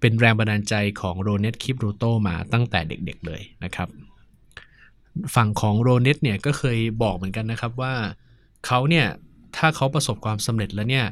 [0.00, 3.88] เป็นแรงบันดาลใจของโรเนตคิปรูโตมาตั้งแต่เด็กๆเลยนะครับ
[5.34, 7.94] ฝั่งของโรเนตเนี่ยก็เคยบอกเหมือนกันนะครับว่า
[8.66, 9.06] เขาเนี่ย
[9.56, 11.06] ถ้าเขาประสบความสำเร็จแล้วเนี่ย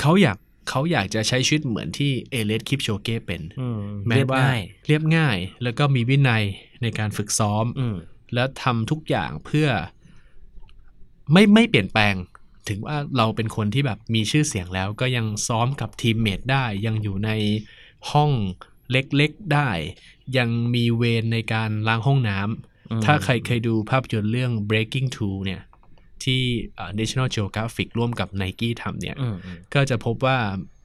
[0.00, 0.38] เขาอยาก
[0.70, 6.44] เขาอยากจะใช้ชีวิตเหมือนที่เอเลสคิปโชเก้เป็นอืมแม้เรียบว่าง่ายเรียบง่าย แล้วก็มีวินัย
[6.82, 7.96] ในการฝึกซ้อมอืม
[8.34, 9.68] แล้วทำทุกอย่างเพื่อ
[11.32, 12.14] ไม่ไม่เปลี่ยนแปลง
[12.68, 17.30] ถึงว่าเราเป็นคนที่แบบมีชื่อเสียงแล้ว ก็ยังซ้อมกับทีมเมทได้ ยังอยู่ใน
[18.10, 18.30] ห้อง
[18.90, 19.70] เล็กๆได้
[20.36, 22.73] ยังมีเวรในการล้างห้องน้ำอืม
[23.04, 25.62] ถ้าใครเคยดูภาพยนตร์เรื่อง breaking two เนี่ย
[26.24, 26.42] ที่
[26.74, 30.36] เอ่อ National Geographic ร่วมกับ Nike ทำเนี่ยอืมอืมก็จะพบว่า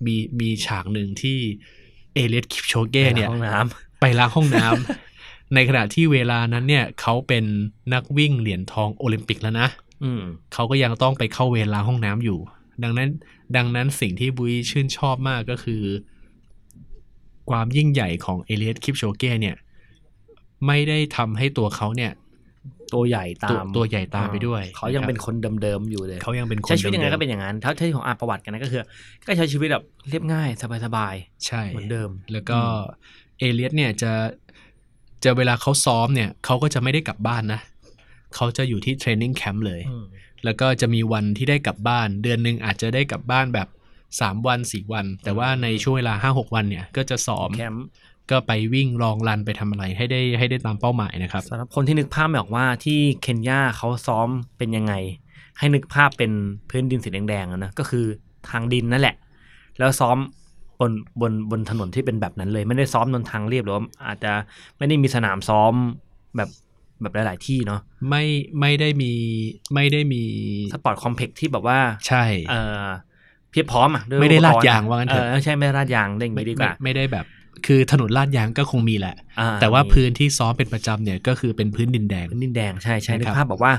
[0.06, 1.38] มีมีฉากหนึ่งที่
[2.14, 3.58] เอเลสคิปโชเก้เนี่ยห้องน้
[4.00, 7.46] ไปล้างห้องน้ำ ในขณะที่เวลานั้นเนี่ย เขาเป็น
[7.94, 10.22] นักวิ่งเหรียญทองโอลิมปิกแล้วนะำอืม
[10.54, 12.40] เขาก็ยังต้องไปเข้าเวรล้างห้องน้ำอยู่
[12.84, 13.10] ดังนั้น
[13.56, 15.84] ดังนั้นสิ่งที่บุยชื่นชอบมากก็คือ
[17.50, 19.56] ความยิ่งใหญ่ของเอเลียสคิปโชเก้เนี่ย
[20.68, 22.12] ไม่ได้ทำให้ตัวเขาเนี่ย
[22.94, 28.84] ตัวใหญ่ตาตัวมตัวใหญ่ตามไปด้วย เขายังะรับเป็นคนเดิมๆอยู่เลยเขายังเป็นคนใช้ชีวิตยังไงดิมๆก็เป็นอย่างนั้นเท่าที่ลองอ่านประวัติกันนะก็คือ
[29.28, 32.60] ก็ใช้ชีวิตแบบเรียบง่ายสบายใช่ๆเหมือนเดิม แล้วก็
[33.40, 34.12] เอเลียสเนี่ยจะ
[35.24, 37.60] จะเวลาเขาซ้อมเนี่ยเขาก็จะไม่ได้กลับบ้านนะ
[38.36, 40.06] เขาจะอยู่ที่ training camp เลยอืม
[40.46, 43.68] แล้วก็จะมีวันที่ได้กลับบ้าน เดือนหนึ่งอาจจะได้กลับบ้านแบบ
[44.08, 47.86] 3 วัน 4 วัน แต่ว่าในช่วงเวลา 5-6 วันเนี่ย ก็จะซ้อมแคมป์
[48.32, 54.94] ก็ไปวิ่ง long run ไปทำอะไรให้ได้ให้ได้ตามเป้าหมายนะครับสำหรับคนที่นึกภาพไม่ออกว่าที่เคนยาเขาซ้อมเป็นยังไง
[55.60, 56.32] ให้นึกภาพเป็น
[56.70, 58.06] พื้นดินสีแดงๆอะนะก็คือ
[58.50, 59.16] ทางดินนั่นแหละ
[59.80, 60.18] แล้วซ้อม
[60.80, 64.34] บนบนบนถนนที่เป็นแบบนั้นเลย ไม่ได้ซ้อมบนทางเรียบหรือว่าอาจจะ
[64.78, 65.74] ไม่ได้มีสนามซ้อม
[66.36, 66.50] แบบ
[67.02, 68.24] แบบหลาย ๆ ที่เนาะไม่
[68.60, 69.12] ไม่ได้มี
[69.74, 72.86] ไม่ได้มี sport complex ที่แบบว่าใช่เออ
[73.52, 77.26] เพียบพร้อมอะวยไม่ได้อุปกรณ์ลาดยางว่างั้นเถอะเออใช่ไม่ได้ลาดยางได้อย่างไม่นี้ดีกว่าไม่ไม่ได้แบบ
[77.68, 83.74] คือถนนลาดยางก็คงมีแหละอ่แต่ว่าพื้นที่ซ้อมเป็นประจำเนี่ยก็คือเป็นพื้นดินแดงพื้นดินแดงใช่ใช่นะนึครับกภาพบอกว่า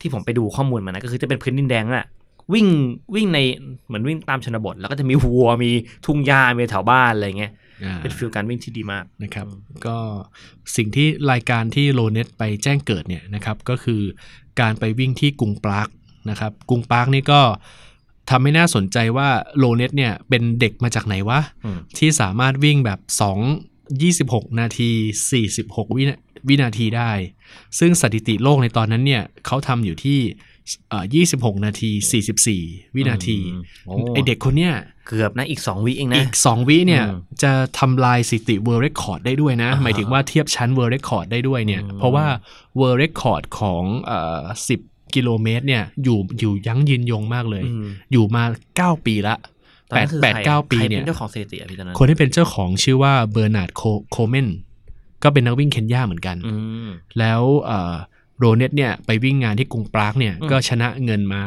[0.00, 2.08] ที่ผมไปดูข้อมูลมานะก็คือจะเป็นพื้นดินแดงนั่นแหละ
[2.54, 2.66] วิ่ง
[3.14, 3.38] วิ่งใน
[3.86, 5.70] เหมือนวิ่งตามชนบท แล้วก็จะมีวัวมี
[6.06, 7.52] ทุ่งหญ้ามีแถวบ้านอะไรเงี้ย
[7.84, 9.96] อ่าเป็นฟิลการวิ่งที่ดีมากนะครับอืมก็
[10.76, 14.00] สิ่งที่รายการที่โลเน็ตไปแจ้งเกิดเนี่ยนะครับก็คือ
[14.60, 15.88] การไปวิ่งที่กรุงปราก
[16.30, 17.40] นะครับกรุงปรากนี่ก็
[18.30, 22.98] ทำให้น่าสนใจว่าโลเน็ตเนี่ยเป็นเด็กมาจากไหนวะอืมที่สามารถวิ่งแบบ
[23.60, 24.90] 2 26 นาที
[25.48, 26.16] 46 วินา
[26.48, 27.10] วินาทีได้
[27.78, 30.20] ซึ่งสถิติโลกในตอนนั้นเนี่ยเขาทำอยู่ที่
[30.90, 31.04] เอ่อ
[31.34, 31.90] 26 นาที
[32.42, 34.74] 44 วินาทีอืมโอ้ไอเด็กคนเนี้ย
[35.06, 42.26] เกือบนะอีก 2 วิเองนะ อีก 2 วิเนี่ยอืมจะทำลายสถิติ World Record ได้ด้วยนะอ่าฮะหมายถึงว่าเทียบชั้น World Record ได้ด้วยเนี่ยอืมเพราะว่า
[42.80, 44.42] World Record ของเอ่อ
[44.76, 48.42] 10 กิโลเมตรเนี่ยอยู่อยู่ยั้งยืนยงมากเลยอืมอยู่มา
[48.98, 49.36] 9 ปีละ
[49.88, 53.70] ตอนนั้นคือ8ใคร8 9ปีใครเนี่ยเป็นเจ้าของสถิติอะพี่ตอนนั้นคนที่เป็นเจ้าของชื่อว่าเบอร์นาร์ด
[54.12, 54.48] โคเมน
[55.22, 56.54] ก็เป็นนักวิ่งเคนยาเหมือนกันอื
[56.86, 57.42] มแล้ว
[58.38, 61.42] โรเน็ตเนี่ยไปวิ่งงานที่กรุงปรากเนี่ยอืมก็ชนะเงินมา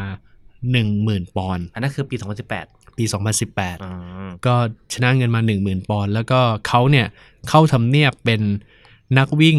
[0.65, 2.15] 10,000ปอนด์อันนั้นคือปี
[2.57, 3.05] 2018ปี
[3.43, 4.55] 2018อ่าก็
[4.93, 7.07] ชนะเงินมา 10,000 ปอนด์แล้วก็เขาเนี่ย
[7.49, 8.41] เข้าทำเนียบเป็น
[9.17, 9.57] นักวิ่ง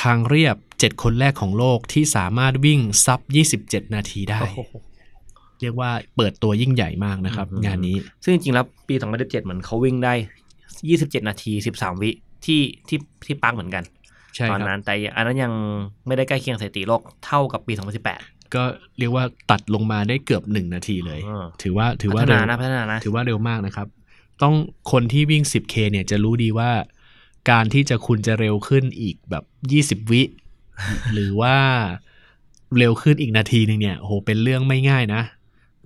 [0.00, 3.20] ทางเรียบ 7 คนแรกของโลกที่สามารถวิ่งซับ
[3.58, 4.74] 27 นาทีได้โอ้โห
[5.60, 10.14] เรียกว่าเปิดตัวยิ่งใหญ่มากนะครับอืมงานนี้ ซึ่งจริงๆแล้วปี 2017 เหมือนเขาวิ่งได้
[10.70, 12.10] 27 นาที 13 วิ
[12.44, 13.84] ที่ที่ที่ปาร์คเหมือนกัน
[14.34, 15.52] ใช่ตอนครับนั้นแต่อันนั้นยัง
[16.06, 17.72] ไม่ได้ใกล้เคียงสถิติโลกเท่ากับปี
[18.12, 18.62] 2018 ก็
[18.98, 23.86] เรียกว่าตัดลงมาได้เกือบ 1 นาทีเลยอ่าถือว่าถือพัว่าฒเร็นาวนะพัฒนานะถือว่าเร็วมากนะครับ
[24.42, 24.54] ต้อง
[24.92, 26.70] คนที่วิ่ง 10K เนี่ยจะรู้ดีว่า
[27.50, 29.44] การที่จะคุณจะเร็วขึ้นอีกแบบ
[30.04, 30.22] 20วิ
[31.12, 31.56] หรือว่า
[32.78, 35.22] เร็วขึ้นอีกนาทีหนึ่งเนี่ยโอ้โหเป็นเรื่องไม่ง่ายนะ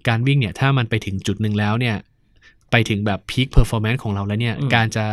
[0.09, 1.96] การวิ่งเนี่ยถ้ามันไปถึงจุดหนึ่งแล้วเนี่ย
[2.70, 5.05] ไปถึงแบบ peak performance ของเราแล้วเนี่ยอืมการจะ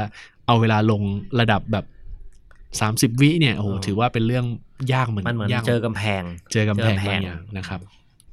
[0.46, 1.02] เอาเวลาลง
[1.40, 1.86] ระดับแบบ
[3.14, 4.46] 30วิเนี่ยโอ้โหอืมถือว่าเป็นเรื่อง
[4.94, 7.80] ยากเหมือนมันเหมือนยากเจอกำแพง เจอกำแพงเจอกำแพงบางอย่างนะครับ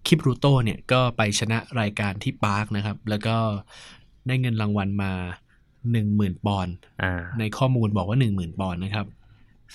[0.06, 3.36] คิปรูโตเนี่ยก็ไปชนะรายการที่ปรากนะครับ แล้วก็
[4.26, 5.12] ได้เงินรางวัลมา
[5.94, 9.06] 10,000ปอนด์อ่าในข้อมูลบอกว่า10,000ปอนด์นะครับ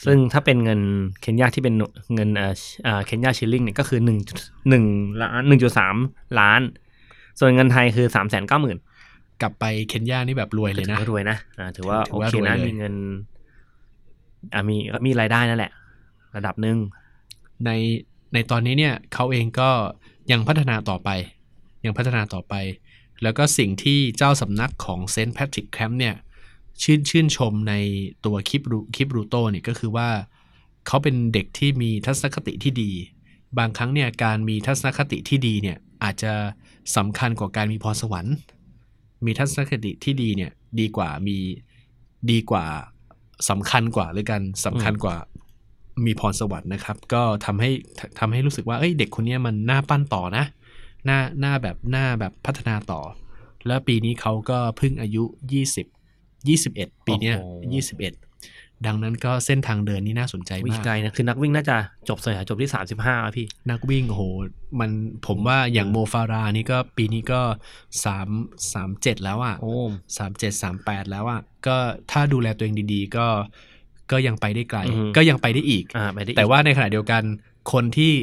[0.06, 0.80] ซึ่งถ้าเป็นเงิน
[1.22, 1.76] เคนยาที่เป็น
[2.16, 4.18] เงินเอ่อเอ่อเคนยาชิลลิงเนี่ยก็คือหนึ่ง
[4.70, 4.86] หนึ่ง
[5.22, 5.96] ล้านหนึ่งจุดสาม
[6.40, 6.62] ล้าน
[7.40, 8.78] ส่วนเงินไทยคือสามแสนเก้าหมื่น
[9.42, 12.94] กลับไปเคนยานี่แบบรวยเลยถืนะอว่ารวยนะอ่าถือว่าถืโออว่าเครวยนะเลยมีเงิน
[14.54, 15.72] อ่ามีมีรายได้นั่นแหละ
[16.36, 16.78] ระดับหนึ่ง
[17.66, 17.72] ใน
[18.34, 19.70] ในตอนนี้เนี่ยเขาเองก็
[20.32, 21.10] ยังพัฒนาต่อไป
[21.86, 22.54] ยังพัฒนาต่อไป
[23.24, 26.16] แล้วก็สิ่งที่เจ้าสำนักของเซนต์แพทริกแคมป์เนี่ย
[26.82, 27.74] ชื่นชื่นชมใน
[28.26, 30.10] ตัวคลิปรูคิปรูโตเนี่ยก็คือว่า
[30.88, 32.92] เขาเป็นเด็กที่มีทัศนคติที่ดี
[33.58, 36.34] บางครั้งเนี่ยการมีทัศนคติที่ดีเนี่ยอาจจะ
[36.96, 38.36] สำคัญกว่าการมีพรสวรรค์
[39.26, 41.38] มีทัศนคติที่ดีเนี่ยดีกว่ามี
[42.32, 42.66] ดีกว่า
[43.50, 45.16] สำคัญกว่าหรือกันสำคัญกว่า
[46.06, 47.72] มีพรสวรรค์นะครับ ก็ทำให้
[48.20, 50.46] ทำให้รู้สึกว่าเอ้ยเด็กคนนี้มันน่าปั้นต่อนะ
[51.06, 53.02] หน้าหน้าแบบหน้าแบบพัฒนาต่อ
[53.68, 55.24] แล้วปีนี้เขาก็เพิ่งอายุ
[56.06, 57.76] 20 21 ปีเนี้ยโอ้โห
[58.08, 61.78] 21 ดังนั้นก็เส้นทางเดินนี่น่าสนใจวิ่งมากไกลนะคือนักวิ่งน่าจะ
[62.10, 64.24] จบส่วนใหญ่จบที่สามสิบห้าพี่ นักวิ่งโอ้โห
[64.80, 64.92] มัน
[65.28, 67.42] ผมว่าอย่างโมฟารานี่ก็ปีนี้ก็
[68.06, 68.30] สาม
[68.74, 69.74] สามเจ็ดแล้วอะ่ะโอ้
[70.18, 71.78] สามเจ็ดสามแปดแล้วอะ่ะก็
[72.12, 73.28] ถ้าดูแลตัวเองดี ๆ ก็
[74.12, 77.24] ก็ยังไปได้ไกลอือฮึก็ยังไปได้อีกอ่าไปได้อีก แต่ว่าในขณะเดียวกัน
[77.72, 78.14] คนที่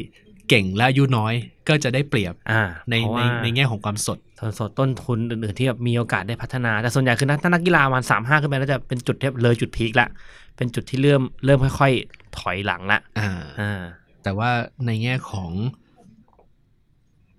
[0.49, 1.35] เก่งและอายุน้อย
[1.69, 10.09] ก็จะได้เปรียบอ่าในเพราะในว่าในแง่ของความสดส่วนสดต้นทุนอื่นๆที่แบบมีโอกาสได้พัฒนา แต่ส่วนใหญ่คือนักถ้านักกีฬามันสามห้าขึ้นไปแล้วจะเป็นจุดที่เลยจุดพีคละ
[10.57, 13.31] เป็นจุดที่เริ่มเริ่มค่อยๆ ถอยหลังละอ่า
[13.61, 13.81] อ่า
[14.23, 14.51] แต่ว่า
[14.87, 15.51] ในแง่ของ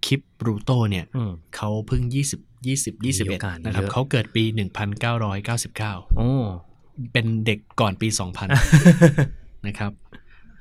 [0.05, 4.43] คลิปรูโตเนี่ยอืมเขาเพิ่ง20 20มีโอกาส21นะครับเยอะเขาเกิดปี
[5.09, 6.29] 1999โอ้
[7.13, 8.07] เป็นเด็กก่อนปี
[8.87, 9.91] 2000นะครับ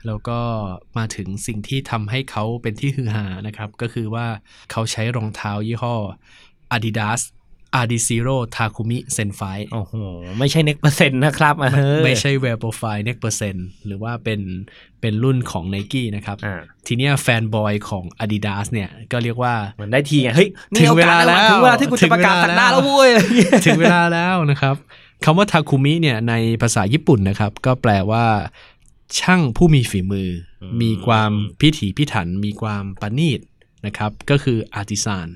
[0.07, 0.39] แล้วก็
[0.99, 4.27] มาถึงสิ่งที่ทำให้เขาเป็นที่ฮือฮานะครับ ก็คือว่า
[4.71, 5.97] เขาใช้รองเท้ายี่ห้อ
[6.77, 7.23] Adidas
[7.81, 9.95] Adizero Takumi Senfai โอ้โห
[10.39, 14.41] ไม่ใช่เน็กเปอร์เซ็นต์นะครับเออไม่ใช่ Wear Profile Next Percent หรือว่าเป็น
[15.01, 23.11] เป็นรุ่นของ Nike นะครับอ่าทีเนี้ยแฟนบอยของ Adidas เนี่ยก็เรียกว่าเหมือนได้ทีไงเฮ้ยนี่ถึงเวลาโอกสแล้วถึงเวลาที่กูจะประกาศถึสังกเวลาดาแล้วเว้ย
[23.67, 24.77] ถึงเวลาแล้วนะครับ
[25.25, 28.25] คำว่าทาคุมิเนี่ยในภาษาญี่ปุ่นนะครับ ก็แปลว่า
[29.21, 30.29] ช่างผู้มีฝีมือ
[30.63, 33.41] อมมีความพิถีพิถัน มีความประณีต
[33.87, 35.27] นะครับ ก็คืออาร์ติซาน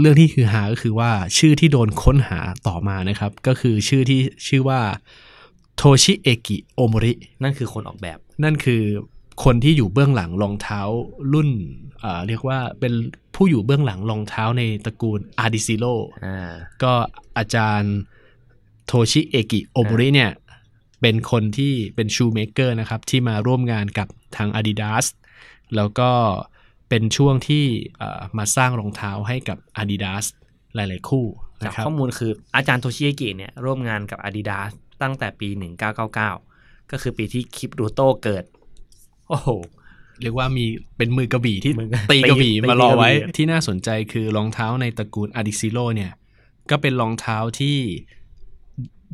[0.00, 4.80] เรื่องที่คือหาก็คือว่าชื่อที่โดนค้นหาต่อมานะครับ ก็คือชื่อที่ชื่อว่า
[5.76, 8.82] โทชิเอกิโอมรินั่นคือคนออกแบบ นั่นคือ
[9.44, 10.80] คนที่อยู่เบื้องหลังรองเท้า
[11.32, 11.48] รุ่น
[12.00, 12.92] เอ่อเรียกว่าเป็น
[13.34, 16.52] ผู้อยู่เบื้องหลังรองเท้าในตระกูลอาร์ดิซิโอ่า
[16.82, 16.92] ก็
[17.38, 17.94] อาจารย์
[18.86, 20.30] โทชิอากิโอโมริเนี่ย
[21.00, 25.04] เป็นคนที่เป็น shoemaker นะครับ ที่มาร่วมงานกับทาง Adidas
[25.76, 26.10] แล้วก็
[26.88, 27.64] เป็นช่วงที่
[27.98, 30.24] เอ่อมาสร้างรองเท้าให้กับ Adidas
[30.74, 31.26] หลาย ๆ คู่
[31.64, 34.70] จากนะครับข้อมูลคืออาจารย์โทชิอากิเนี่ยร่วมงานกับ Adidas
[35.02, 35.48] ตั้งแต่ปี
[36.00, 38.44] 1999 ก็คือปีที่คลิปรูโต้เกิด
[39.28, 39.48] โอ้โห
[40.22, 40.64] เรียกว่ามี
[40.96, 46.12] เป็นมือกระบี่ที่มือตีกระบี่ตีมารอไว้ตีกระบี่ที่น่าสนใจคือรองเท้าในตระกูล Adizero เนี่ย
[46.70, 47.76] ก็เป็นรองเท้าที่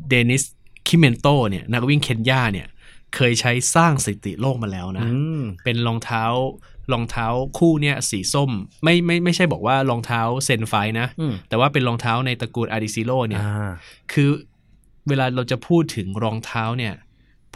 [0.09, 0.43] เดนิส
[0.87, 2.67] คิเมนโตเนี่ยนักวิ่งเคนยาเนี่ย
[3.15, 6.23] เคยใช้สร้างสถิติโลกมาแล้วนะอืมเป็นรองเท้า
[6.93, 8.51] รองเท้าคู่เนี่ยสีส้ม
[8.83, 13.71] ไม่ไม่ไม่ใช่บอกว่ารองเท้า Sen Five นะอืมแต่ว่าเป็นรองเท้าในตระกูล Adizero เนี่ยอ่า
[14.13, 14.29] คือ
[15.07, 16.93] เวลาเราจะพูดถึงรองเท้าเนี่ย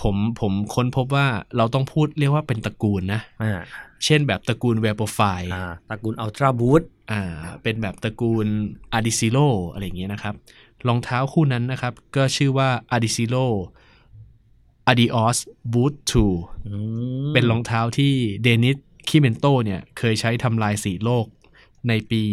[0.02, 3.62] ผมผมค้นพบว่าเราต้องพูดเรียกว่าเป็นตระกูลนะอ่า
[4.06, 5.22] เช่นแบบตระกูล Vaporfly
[5.54, 7.24] อ่าตระกูล Ultraboost อ่า
[7.64, 8.48] เป็นแบบตระกูล
[8.94, 9.38] Adizero
[9.72, 10.34] อะไรอย่างเงี้ยนะครับ
[10.88, 13.36] รองเท้าคู่นั้นนะครับ ก็ชื่อว่าอาดิซิโล
[14.92, 15.38] Adios
[15.74, 15.94] Boot
[16.62, 18.14] 2เป็นรองเท้าที่
[18.44, 21.26] เดนิสคิเมนโตเนี่ยเคยใช้ทำลายสถิติโลก
[21.88, 22.24] ในปี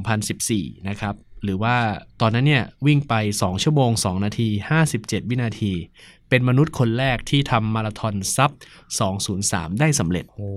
[0.00, 1.76] 2014 นะครับ หรือว่า
[2.20, 4.48] ตอนนั้นเนี่ยวิ่งไป 2 ชั่วโมง 2 นาที
[4.88, 5.72] 57 วินาที
[6.28, 8.50] เป็นมนุษย์คนแรกที่ทำมาราธอนซับ
[9.16, 10.48] 203 ได้สำเร็จโอ้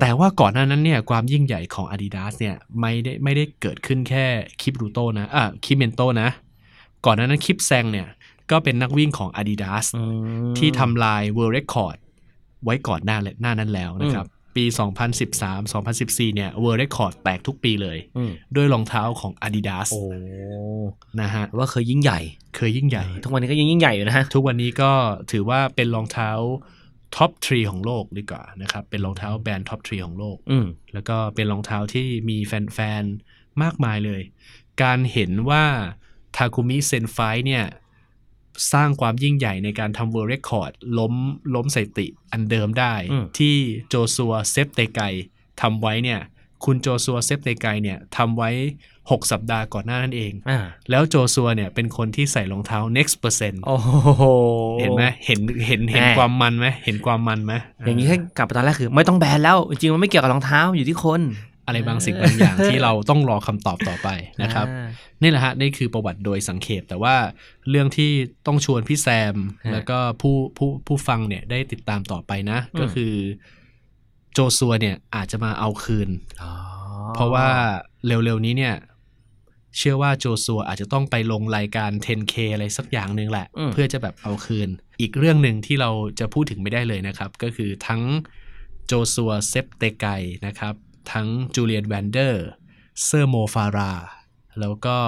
[0.00, 4.26] แต่ว่าก่อนหน้านั้นเนี่ยความยิ่งใหญ่ของ Adidas เนี่ยไม่ได้ไม่ได้เกิดขึ้นแค่
[4.60, 6.28] คลิปรูโตนะอะคลิปเมนโตนะ
[7.06, 8.08] ก่อนหน้านั้นคลิปแซงเนี่ย
[8.50, 10.02] ก็เป็นนักวิ่งของ Adidas อื
[10.50, 11.96] มที่ทำลาย World Record
[12.64, 14.64] ไว้ก่อนหน้าเลยหน้านั้นแล้วนะครับ ปี
[15.30, 20.02] 2013 2014 เนี่ย World Record แตกทุกปีเลยอืมด้วยรองเท้าของ Adidas โอ้
[21.20, 22.20] นะฮะว่าเคยยิ่งใหญ่
[22.56, 24.92] เคยยิ่งใหญ่ ทุกวันนี้ก็ยังยิ่งใหญ่อยู่นะฮะ ทุกวันนี้ก็
[25.32, 26.30] ถือว่าเป็นรองเท้า
[27.16, 34.22] top three ของโลกดีกว่านะครับ เป็นรองเท้าแบรนด์ top three ของโลกอืมแล้วก็เป็นรองเท้าที่มีแฟนๆ มากมายเลย
[34.82, 35.64] การเห็นว่า
[36.36, 37.64] Takumi Sen Five เนี่ย
[38.72, 41.14] สร้างความยิ่งใหญ่ในการทำ World Record ล้ม
[41.54, 43.54] ล้มสถิติอันเดิมได้อืมที่
[43.88, 45.00] โจซัวเซฟเตไก
[45.60, 46.20] ทำไว้เนี่ย
[46.64, 48.50] คุณโจซัวเซฟเตไกเนี่ยทำไว้
[48.96, 50.58] 6 สัปดาห์ก่อนหน้านั่นเองอ่า
[50.90, 54.24] แล้วโจซัวเนี่ยเป็นคนที่ใส่รองเท้า next percent โอ้โห
[54.80, 57.52] เห็นไหมเห็นเห็นเห็นแหม่ความมันไหมเห็นความมันไหม
[57.86, 61.20] อย่างนี้ให้กลับไปตอนแรกคือ ไม่ต้องแบนแล้ว จริงๆมันไม่เกี่ยวกับรองเท้าอยู่ที่คน
[61.66, 64.08] อะไรบางสิ่งบางอย่างที่เราต้องรอคำตอบต่อไป
[64.42, 64.88] นะครับอ่า
[65.22, 67.14] นี่แหละฮะนี่คือประวัติโดยสังเขปแต่ว่า
[67.70, 68.10] เรื่องที่
[68.46, 73.12] ต้องชวนพี่แซมฮะแล้วก็ผู้ผู้ผู้ฟังเนี่ยได้ติดตามต่อไปนะอืมก็คือ
[74.32, 76.08] โจซัวเนี่ยอาจจะมาเอาคืน
[76.42, 76.52] อ๋อ
[77.14, 77.48] เพราะว่า
[78.06, 78.74] เร็วๆนี้เนี่ย
[79.78, 84.68] เชื่อว่าโจซัวอาจจะต้องไปลงรายการ 10K อะไรสักอย่างหนึ่งแหละ เพื่อจะแบบเอาคืน
[85.00, 88.02] อีกเรื่องหนึ่งที่เราจะพูดถึงไม่ได้เลยนะครับ ก็คือทั้ง
[88.86, 90.06] โจซัวเซฟเตไก
[90.46, 90.74] นะครับ
[91.12, 92.44] ทั้งจูเลียนแวนเดอร์
[93.04, 93.92] เซอร์โมฟารา
[94.60, 94.98] แล้วก็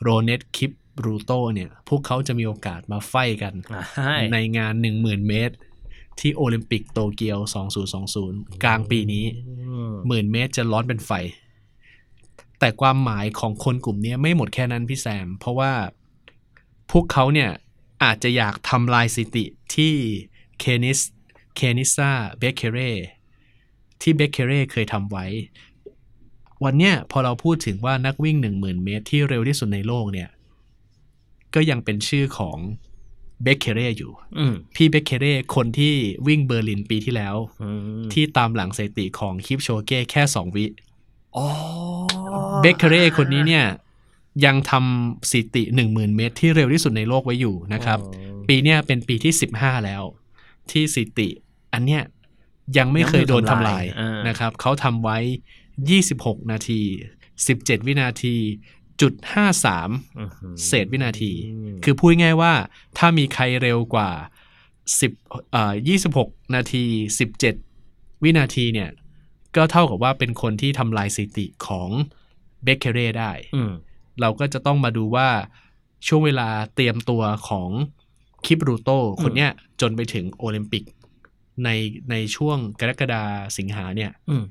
[0.00, 0.72] โรเนตคิป
[1.04, 5.54] รูโตเนี่ย พวกเขาจะมีโอกาสมาไฟกันอ่าใช่ในงาน 10,000 เมตร
[6.20, 7.38] ที่โอลิมปิกโตเกียว
[8.00, 9.24] 2020 กลางปีนี้
[9.68, 11.10] อืมหมื่นเมตรจะร้อนเป็นไฟ
[12.58, 15.72] แต่ความหมายของคนกลุ่มนี้ไม่หมดแค่นั้นพี่แซม เพราะว่า
[16.90, 17.50] พวกเขาเนี่ย
[18.04, 19.94] อาจจะอยากทำลายสถิติที่
[20.58, 21.00] เคนิส
[21.56, 22.78] เคนิซาเบคเคเร
[24.02, 25.26] ที่เบคเคเรเคยทำไว้
[26.64, 30.28] วันเนี้ยพอเราพูดถึงว่านักวิ่ง 10,000 เมตร ที่เร็วที่สุดในโลกเนี่ย
[31.54, 32.58] ก็ยังเป็นชื่อของ
[33.42, 35.94] เบคเคเรอยู่อืมพี่เบคเคเรคนที่
[36.26, 37.70] วิ่งเบอร์ลินปีที่แล้วอื
[38.02, 40.66] มที่ตามหลังสถิติของคิปโชเก้แค่2วิ
[41.36, 41.46] อ๋อ
[42.60, 43.64] เบคเคเรคนนี้เนี่ย
[44.44, 47.98] ยังทำสถิติ 10,000 เมตร ที่เร็วที่สุดในโลกไว้อยู่นะครับ
[48.48, 50.02] ปีเนี้ยเป็นปีที่ 15 แล้ว
[50.70, 51.28] ที่สถิติ
[51.72, 52.02] อันเนี้ย
[52.78, 55.18] ยังไม่เคยโดนทำลายอ่านะครับเขาทำไว้
[55.84, 56.80] 26 นาที
[57.34, 58.36] 17 วินาที
[59.00, 59.36] จุด53
[60.18, 61.32] อื้อหือเศษวินาที
[61.84, 62.52] คือพูดง่ายๆว่า
[62.98, 64.10] ถ้ามีใครเร็วกว่า
[64.80, 65.74] 10เอ่อ
[66.14, 66.84] 26นาที
[67.52, 68.90] 17วินาทีเนี่ย
[69.56, 71.88] ก็เท่ากับว่าเป็นคนที่ทำลายสถิติของ
[72.64, 73.72] เบคเคเรได้อืม
[74.20, 75.28] เราก็จะต้องมาดูว่า
[76.06, 77.70] ช่วงเวลาเตรียมตัวของ
[78.46, 78.90] คิปรูโต
[79.22, 79.50] คนเนี้ย
[79.80, 80.84] จนไปถึงโอลิมปิก
[81.64, 81.70] ใน
[82.10, 83.22] ในช่วงกรกฎา
[83.58, 84.44] สิงหาเนี่ยอืม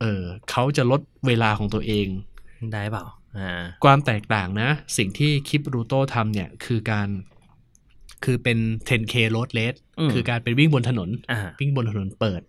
[0.00, 2.06] เออเขาจะลดเวลาของตัวเอง
[2.72, 3.04] ได้เปล่า
[3.38, 7.08] อ่าความแตกต่างนะ สิ่งที่คิปรูโตทำเนี่ยคือการ
[8.24, 12.42] คือเป็น 10K road race อืมคือการเป็นวิ่งบนถนนอ่าวิ่งบนถนนเปิด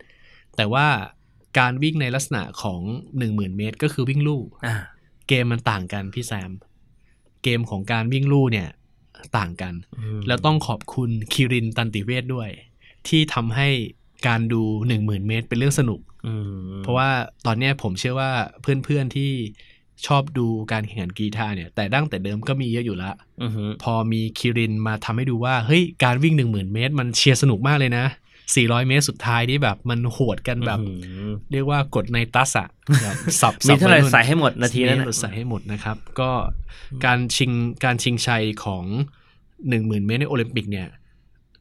[0.55, 0.88] แต่ว่า
[1.60, 2.81] การวิ่งในลักษณะของ
[3.19, 4.75] 10,000 เมตร ก็คือวิ่งลู่อ่า
[5.27, 6.51] เกมมันต่างกันพี่แซม
[7.43, 8.69] เกมของการวิ่งลู่เนี่ย
[9.38, 9.73] ต่างกัน
[10.17, 12.49] มแล้วต้องขอบคุณคิรินตันติเวทด้วย
[13.10, 13.70] ที่ทำให้
[14.28, 14.62] การดู
[14.94, 17.10] 10,000เมตรเป็นเรื่องสนุกอืมเพราะว่า
[17.46, 19.32] ตอนเนี้ยผมเชื่อว่าเพื่อนๆที่
[20.08, 28.06] ชอบดูการแข่งขันกีฬาเนี่ย แต่ดั้งแต่เดิมก็มีเยอะอยู่ละอือหือพอมีคิรินมาทำให้ดูว่าเฮ้ยการวิ่ง10,000เมตร มันเชียร์สนุกมากเลยนะ
[28.46, 32.68] 400 เมตรสุดท้ายนี่แบบมันโหดกันแบบอื้อหือเรียกว่ากดในตัสอะ
[33.04, 36.32] แบบสับมีเท่าไหร่สับใส่ให้หมดนาทีนั้นมีน่ะเท่าไหร่ใส่ให้หมดนะครับ ก็
[37.06, 37.52] การชิง
[37.84, 38.84] การชิงชัยของ
[39.46, 40.88] 10,000 เมตรในโอลิมปิกเนี่ย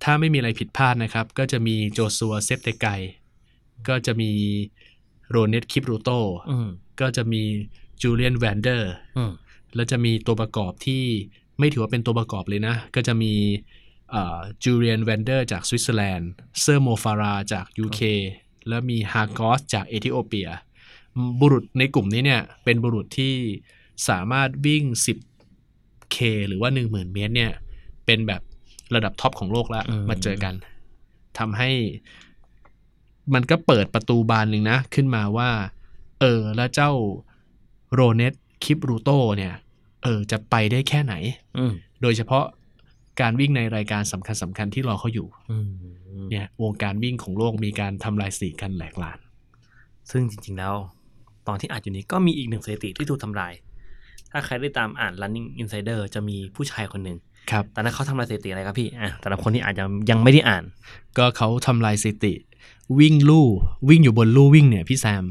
[0.05, 2.87] ถ้าไม่มีอะไรผิดพลาดนะครับ ก็จะมีโจซัวเซฟเตไก
[3.89, 4.31] ก็จะมี
[5.31, 6.11] โรเนตคิปรูโต
[6.51, 6.69] อืม
[7.01, 7.43] ก็จะมี
[8.03, 9.33] จูเลียนแวนเดอร์อืม
[9.75, 11.05] แล้วจะมีตัวประกอบที่
[11.59, 13.33] ไม่ถือว่าเป็นตัวประกอบเลยนะ ก็จะมี
[14.65, 18.01] จูเลียนแวนเดอร์จากสวิตเซอร์แลนด์ เซอร์โมฟาราจาก UK
[18.69, 20.49] แล้วมีฮากอสจากเอธิโอเปีย
[21.41, 23.35] บุรุษในกลุ่มนี้เนี่ย เป็นบุรุษที่
[24.09, 26.17] สามารถวิ่ง 10K
[26.49, 27.53] หรือว่า 10,000 เมตรเนี่ย
[28.07, 28.43] เป็นแบบ
[28.95, 30.55] ระดับ top ของโลกแล้วอืมมาเจอกัน
[31.39, 31.71] ทำให้
[33.35, 35.51] มันก็เปิดประตูบานหนึ่งนะ ขึ้นมาว่า
[36.21, 36.91] เออ แล้วเจ้า
[37.93, 39.55] โรเนตคิปรูโตเนี่ย
[40.03, 41.15] เออ จะไปได้แค่ไหน
[41.59, 42.45] อืมโดยเฉพาะ
[43.21, 45.69] การวิ่งในรายการสำคัญสำคัญที่รอเขาอยู่อืม
[46.31, 49.19] เนี่ย วงการวิ่งของโลกมีการทำลายสถิติกันแหลกลาน
[50.11, 50.75] ซึ่งจริง ๆ แล้ว
[51.49, 53.53] ตอนที่อ่านอยู่นี้ก็มีอีกหนึ่งสถิติที่ถูกทำลาย
[54.31, 57.19] ถ้าใครได้ตามอ่าน Running Insider จะมีผู้ชายคนหนึ่ง
[57.51, 60.65] ครับตอนนั้นเขาทำลายสถิติอะไรครับพี่อะสำหรับคนที่อาจจะยังไม่ได้อ่าน
[61.19, 62.35] ก็เขาทำลายสถิติ
[62.99, 63.47] วิ่งลู่
[63.89, 65.25] วิ่งอยู่บนลู่วิ่งเนี่ยพี่แซม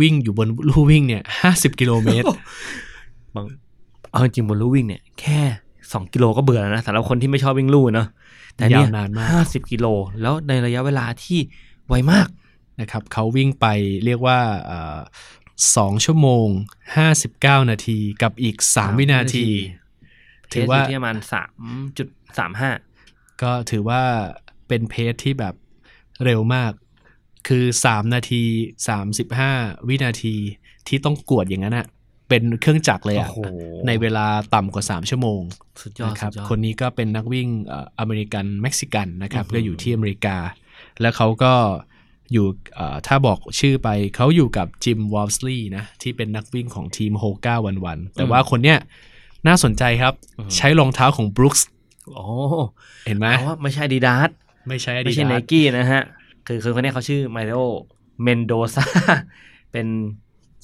[0.00, 2.26] วิ่งอยู่บนลู่วิ่งเนี่ยห้าสิบกิโลเมตร
[3.34, 3.46] บาง
[4.10, 5.40] เอาจริงๆบนลู่วิ่งเนี่ยแค่
[5.92, 8.08] สองกิโลก็เบื่อแล้วนะสำหรับคนที่ไม่ชอบวิ่งลู่เนาะ
[8.56, 9.86] แต่เนี่ยยาวนานมากห้าสิบกิโล
[10.20, 11.38] แล้วในระยะเวลาที่
[11.88, 12.28] ไวมาก
[12.80, 13.66] นะครับเขาวิ่งไป
[14.04, 14.38] เรียกว่า
[15.76, 16.46] สองชั่วโมง
[16.96, 19.81] ห้าสิบเก้านาทีกับอีกสามวินาทีเท
[20.54, 21.62] ถืสออว่ายู่ที่ประมาณสาม
[21.98, 22.70] จุดสามห้า
[23.42, 24.02] ก็ถือว่า
[24.68, 25.54] เป็นเพจที่แบบ
[26.24, 26.72] เร็วมาก
[27.48, 28.42] คือ3นาที
[29.16, 30.34] 35วินาที
[30.88, 31.86] ที่ต้องกวดอย่างนั้นอะ
[32.28, 33.38] เป็นเครื่องจักรเลยโอ้อะโห
[33.86, 35.40] ในเวลาต่ำกว่า 3 ชั่วโมง
[35.82, 40.36] สุดยอดนะครับสุดยอดคนนี้ก็เป็นนักวิ่งเอ่ออเมริกันเม็กซิกันนะครับอือหือก็อยู่ที่อเมริกา
[41.00, 41.54] แล้วเขาก็
[42.32, 48.78] อยู่เอ่อถ้าบอกชื่อไปเขาอยู่กับ Jim Walmsley นะ ที่เป็นนักวิ่งของทีม Hoka One One แต่ว่าคนเนี้ย
[49.46, 50.14] น่าสนใจครับ
[50.56, 51.68] ใช้รองเท้าของ Brooksู k ส์
[52.14, 52.24] โอ้
[53.06, 54.30] เห็นไหมเพราะว่าไม่ใช่ดีดาส
[54.68, 56.02] ไม่ใช่ไม่ใช่ Adidas Nike นะฮะ
[56.46, 58.84] คือคือคนนี้เขาชื่อ Mario Mendoza
[59.72, 59.86] เป็น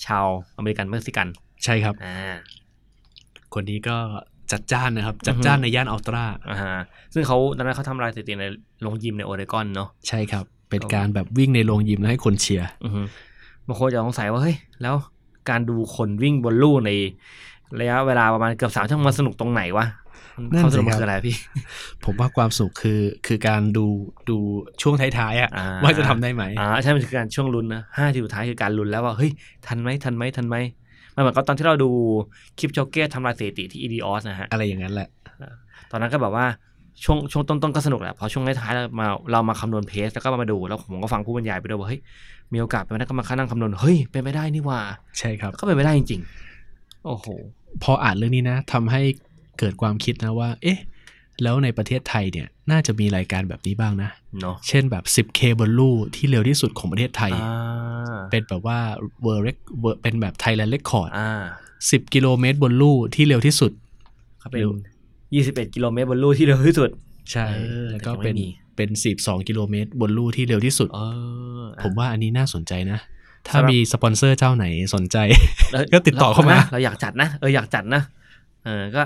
[0.04, 1.26] ชาวอเมริกันเม็กซิกัน
[1.64, 2.36] ใช่ครับอ่า
[3.54, 3.96] คนนี้ก็
[4.50, 6.74] จัดจ้านนะครับ จัดอือฮึจัดจ้านในย่าน ultra อ่าฮะ
[7.14, 8.44] ซึ่งเขาตอนนั้นเขาทำลายสถิติใน
[8.82, 13.02] โรงยิมในโอเรกอนเนาะใช่ครับ เป็นการแบบวิ่งในโรงยิมแล้วให้คนเชียร์อือฮึ
[13.66, 14.94] บางคนจะสงสัยว่าเฮ้ยแล้ว
[15.50, 16.90] การดูคนวิ่งบนลู่ใน
[17.80, 19.86] ระยะเวลาประมาณเกือบสามชั่วโมงมันสนุกตรงไหนวะ
[20.62, 21.36] ความสนุกมันคืออะไรพี่
[22.04, 23.86] ผมว่าความสุขคือคือการดู
[24.30, 24.36] ดู
[24.82, 29.30] ช่วงท้ายๆอะอ่าว่าจะทำได้ไหมอ่าใช่มันคือการช่วงลุ้นนะห้าทีสุดท้ายคือการลุ้นแล้วว่าเฮ้ย
[29.66, 30.56] ทันไหมทันไหมทันไหม
[31.14, 31.90] มันเหมือนกับตอนที่เราดู
[32.58, 35.08] คลิปจ็อกเก้ทำลายสถิติที่อีดีออสนะฮะอะไรอย่างนั้นแหละ
[35.90, 36.46] ตอนนั้นก็แบบว่า
[37.04, 42.00] ช่วงช่วงต้นๆก็สนุกแหละพอช่วงท้ายๆเรามาเรามาคำนวณเพสแล้วก็มาดูแล้วผมก็ฟังผู้บรรยายไปด้วยว่าเฮ้ย
[42.52, 44.80] มีโอกาสเป็นไปได้ก็มานั่งคำนวณเฮ้ยเป็นไปได้นี่หว่า
[45.18, 46.20] ใช่ครับ ก็เป็นไปได้จริง
[46.64, 47.26] ๆ โอ้โห
[47.82, 49.02] พออ่านเรื่องนี้นะทำให้
[49.58, 50.78] เกิดความคิดนะว่า เอ๊ะ
[51.42, 58.78] แล้วในประเทศไทยเนี่ย น่าจะมีรายการแบบนี้บ้างนะเนาะเช่นแบบ 10K บนลู่ที่เร็วที่สุดของประเทศไทยอ่าเป็นแบบว่า
[59.24, 61.32] World Rec- World- เป็นแบบ Thailand Record อ่า
[61.78, 63.72] 10กิโลเมตรบนลู่ที่เร็วที่สุด
[64.40, 64.72] เขาเป็นเร็ว
[65.34, 66.90] ยี่สิบเอ็ดกิโลเมตรบนลู่ที่เร็วที่สุด
[67.32, 71.00] ใช่เออแล้วก็แต่ยังไม่เป็นมีเป็น12กิโลเมตรบนลู่ที่เร็วที่สุดเอ
[71.62, 72.98] อผมว่าอันนี้น่าสนใจนะ
[73.46, 75.16] ถ้าสำหรับมีสปอนเซอร์เจ้าไหนสนใจ
[75.72, 78.02] เอ้ยก็ติดต่อเข้ามารเราอยากจัดนะเอออยากจัดนะ
[78.64, 79.02] เออก็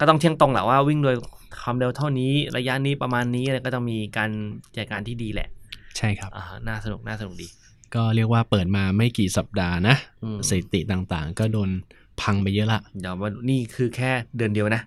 [0.00, 1.16] ก็ต้องเที่ยงตรงแหละว่าวิ่งโดย
[1.62, 4.30] ความเร็วเท่านี้ระยะนี้ประมาณนี้อะไรก็ต้องมีการ
[4.76, 5.48] จัดการที่ดีแหละ
[5.96, 7.48] ใช่ครับอ่าน่าสนุกน่าสนุกดี
[7.94, 11.70] ก็เรียกว่าเปิดมาไม่กี่สัปดาห์นะอืมสถิติต่างๆ ก็โดน
[12.20, 14.82] พังไปเยอะละเดี๋ยวมานี่คือแค่เดือนเดียวนะ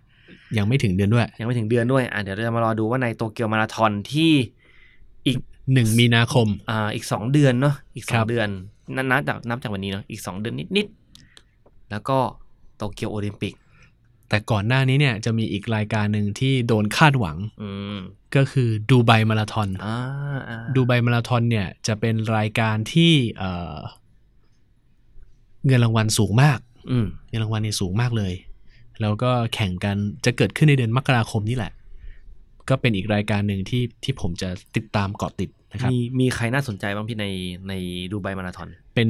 [0.58, 4.32] ยังไม่ถึงเดือนด้วย ยังไม่ถึงเดือนด้วยอะเดี๋ยวเราจะมารอดูว่าในโตเกียวมาราธอนที่
[5.66, 8.48] อีก1มีนาคมอ่าอีกสองเดือนเนาะอีกสคอรังบเดือน
[8.96, 12.18] นับนับจากนับจากวันนี้เนาะอีกสองเดือนนิดๆแล้วก็
[12.78, 13.54] โตเกียวโอลิมปิก
[14.30, 17.98] แต่ก่อนหน้านี้เนี่ยจะมีอีกรายการหนึ่งที่โดนคาดหวังอืม
[18.36, 19.96] ก็คือดูไบมาราธอนอ่า
[20.50, 23.78] อ่าดูไบมาราธอนเนี่ยจะเป็นรายการที่เอ่อ
[25.66, 26.60] เงินรางวัลสูงมาก
[26.92, 28.34] อืมเงินรางวัลนี่สูงมากเลย
[29.02, 31.72] แล้วก็แข่งกันจะเกิดขึ้นในเดือนมกราคมนี่แหละ
[32.70, 37.28] ก็เป็นอีกรายการหนึ่งที่ที่ผมจะติดตามเกาะติดนะครับมีมีใครน่าสนใจบ้างพี่ใน
[37.68, 37.74] ใน
[38.12, 39.10] ดูไบมาราธอนเป็น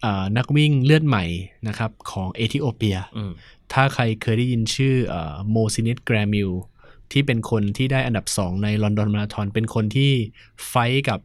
[0.00, 1.24] เอ่อนักวิ่งเลือดใหม่
[1.68, 3.32] นะครับของเอธิโอเปียอืม
[3.72, 4.94] ถ้าใครเคยได้ยินชื่อ
[5.50, 6.50] Mosinet Geremew
[7.12, 10.10] ที่เป็นคนที่ได้อันดับ 2 ในลอนดอนมาราธอนเป็นคนที่
[10.68, 11.20] fight กับ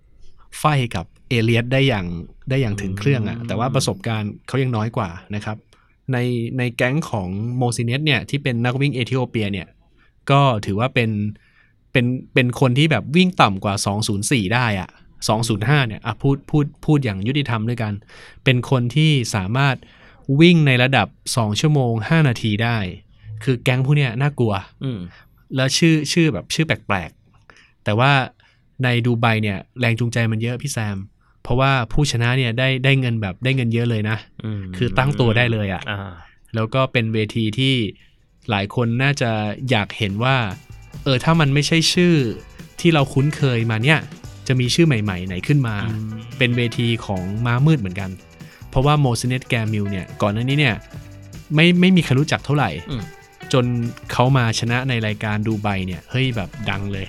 [0.59, 2.05] fight กับ Eliud ได้อย่าง
[2.49, 5.57] ได้อย่างถึงเครื่องอะแต่ว่าประสบการณ์เขายังน้อยกว่านะครับ
[6.13, 6.17] ใน
[6.57, 9.67] ในแก๊งของโมซิเนตเนี่ยที่เป็นนักวิ่งเอธิโอเปียเนี่ย
[10.31, 11.09] ก็ถือว่าเป็น
[11.95, 13.75] เป็นเป็นคนที่แบบวิ่งต่ำกว่า
[14.15, 14.89] 204 ได้อะ
[15.37, 17.93] 205 เนี่ยอะพูดพูดพูดอย่างยุติธรรมด้วยกัน
[18.43, 19.75] เป็นคนที่สามารถ
[20.41, 22.77] วิ่งในระดับ 2 ชั่วโมง 5 นาทีได้
[23.43, 24.99] คือแก๊งพวกเนี้ยน่ากลัวอืม
[25.55, 28.11] แล้วชื่อชื่อแบบชื่อแปลกๆ แต่ว่า
[28.83, 30.97] ในดูไบเนี่ยแรงจูงใจมันเยอะพี่แซม
[31.43, 36.11] เพราะว่าผู้ชนะเนี่ยได้ได้เงินแบบได้เงินเยอะเลยนะอืมคือตั้งตัวได้เลยอะอ่า
[36.55, 37.75] แล้วก็เป็นเวทีที่
[38.49, 39.31] หลายคนน่าจะ
[39.69, 40.37] อยากเห็นว่า
[41.05, 42.15] เออถ้ามันไม่ใช่ชื่อ
[42.79, 43.99] ที่เราคุ้นเคยมาเนี่ย
[44.47, 48.09] จะมีชื่อใหม่ๆ ไหนขึ้นมาอืมเป็นเวทีของม้ามืดเหมือนกัน
[48.69, 50.75] เพราะว่า Mosinet Geremew เนี่ยก่อนหน้านี้เนี่ย
[51.55, 53.03] ไม่ไม่มีใครรู้จักเท่าไหร่อืม
[53.53, 53.65] จน
[54.11, 57.07] เขามาชนะในรายการดูไบเนี่ยเฮ้ยแบบดังเลย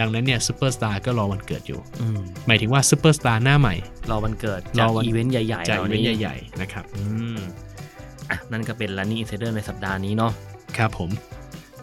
[0.00, 3.74] ดังนั้นเนี่ยซูเปอร์สตาร์ก็รอวันเกิดอยู่อืมหมายถึงว่าซูเปอร์สตาร์หน้าใหม่
[4.10, 7.04] รอวันเกิดรจากอวันอีเวนต์ใหญ่ๆจากเหล่านี้นะครับอื
[7.36, 7.38] ม
[8.30, 10.32] อะนั่นก็เป็น Running Insider ในสัปดาห์นี้เนาะ
[10.76, 11.10] ครับผม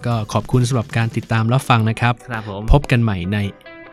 [0.06, 3.38] ก็ขอบคุณสำหรับการติดตามรับฟังนะครับครับผมพบกันใหม่ใน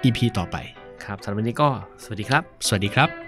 [0.04, 0.56] EP ต่อไป
[1.04, 1.68] ครับสำหรับวันนี้ก็
[2.04, 3.27] สวัสดีครับ สวัสดีครับ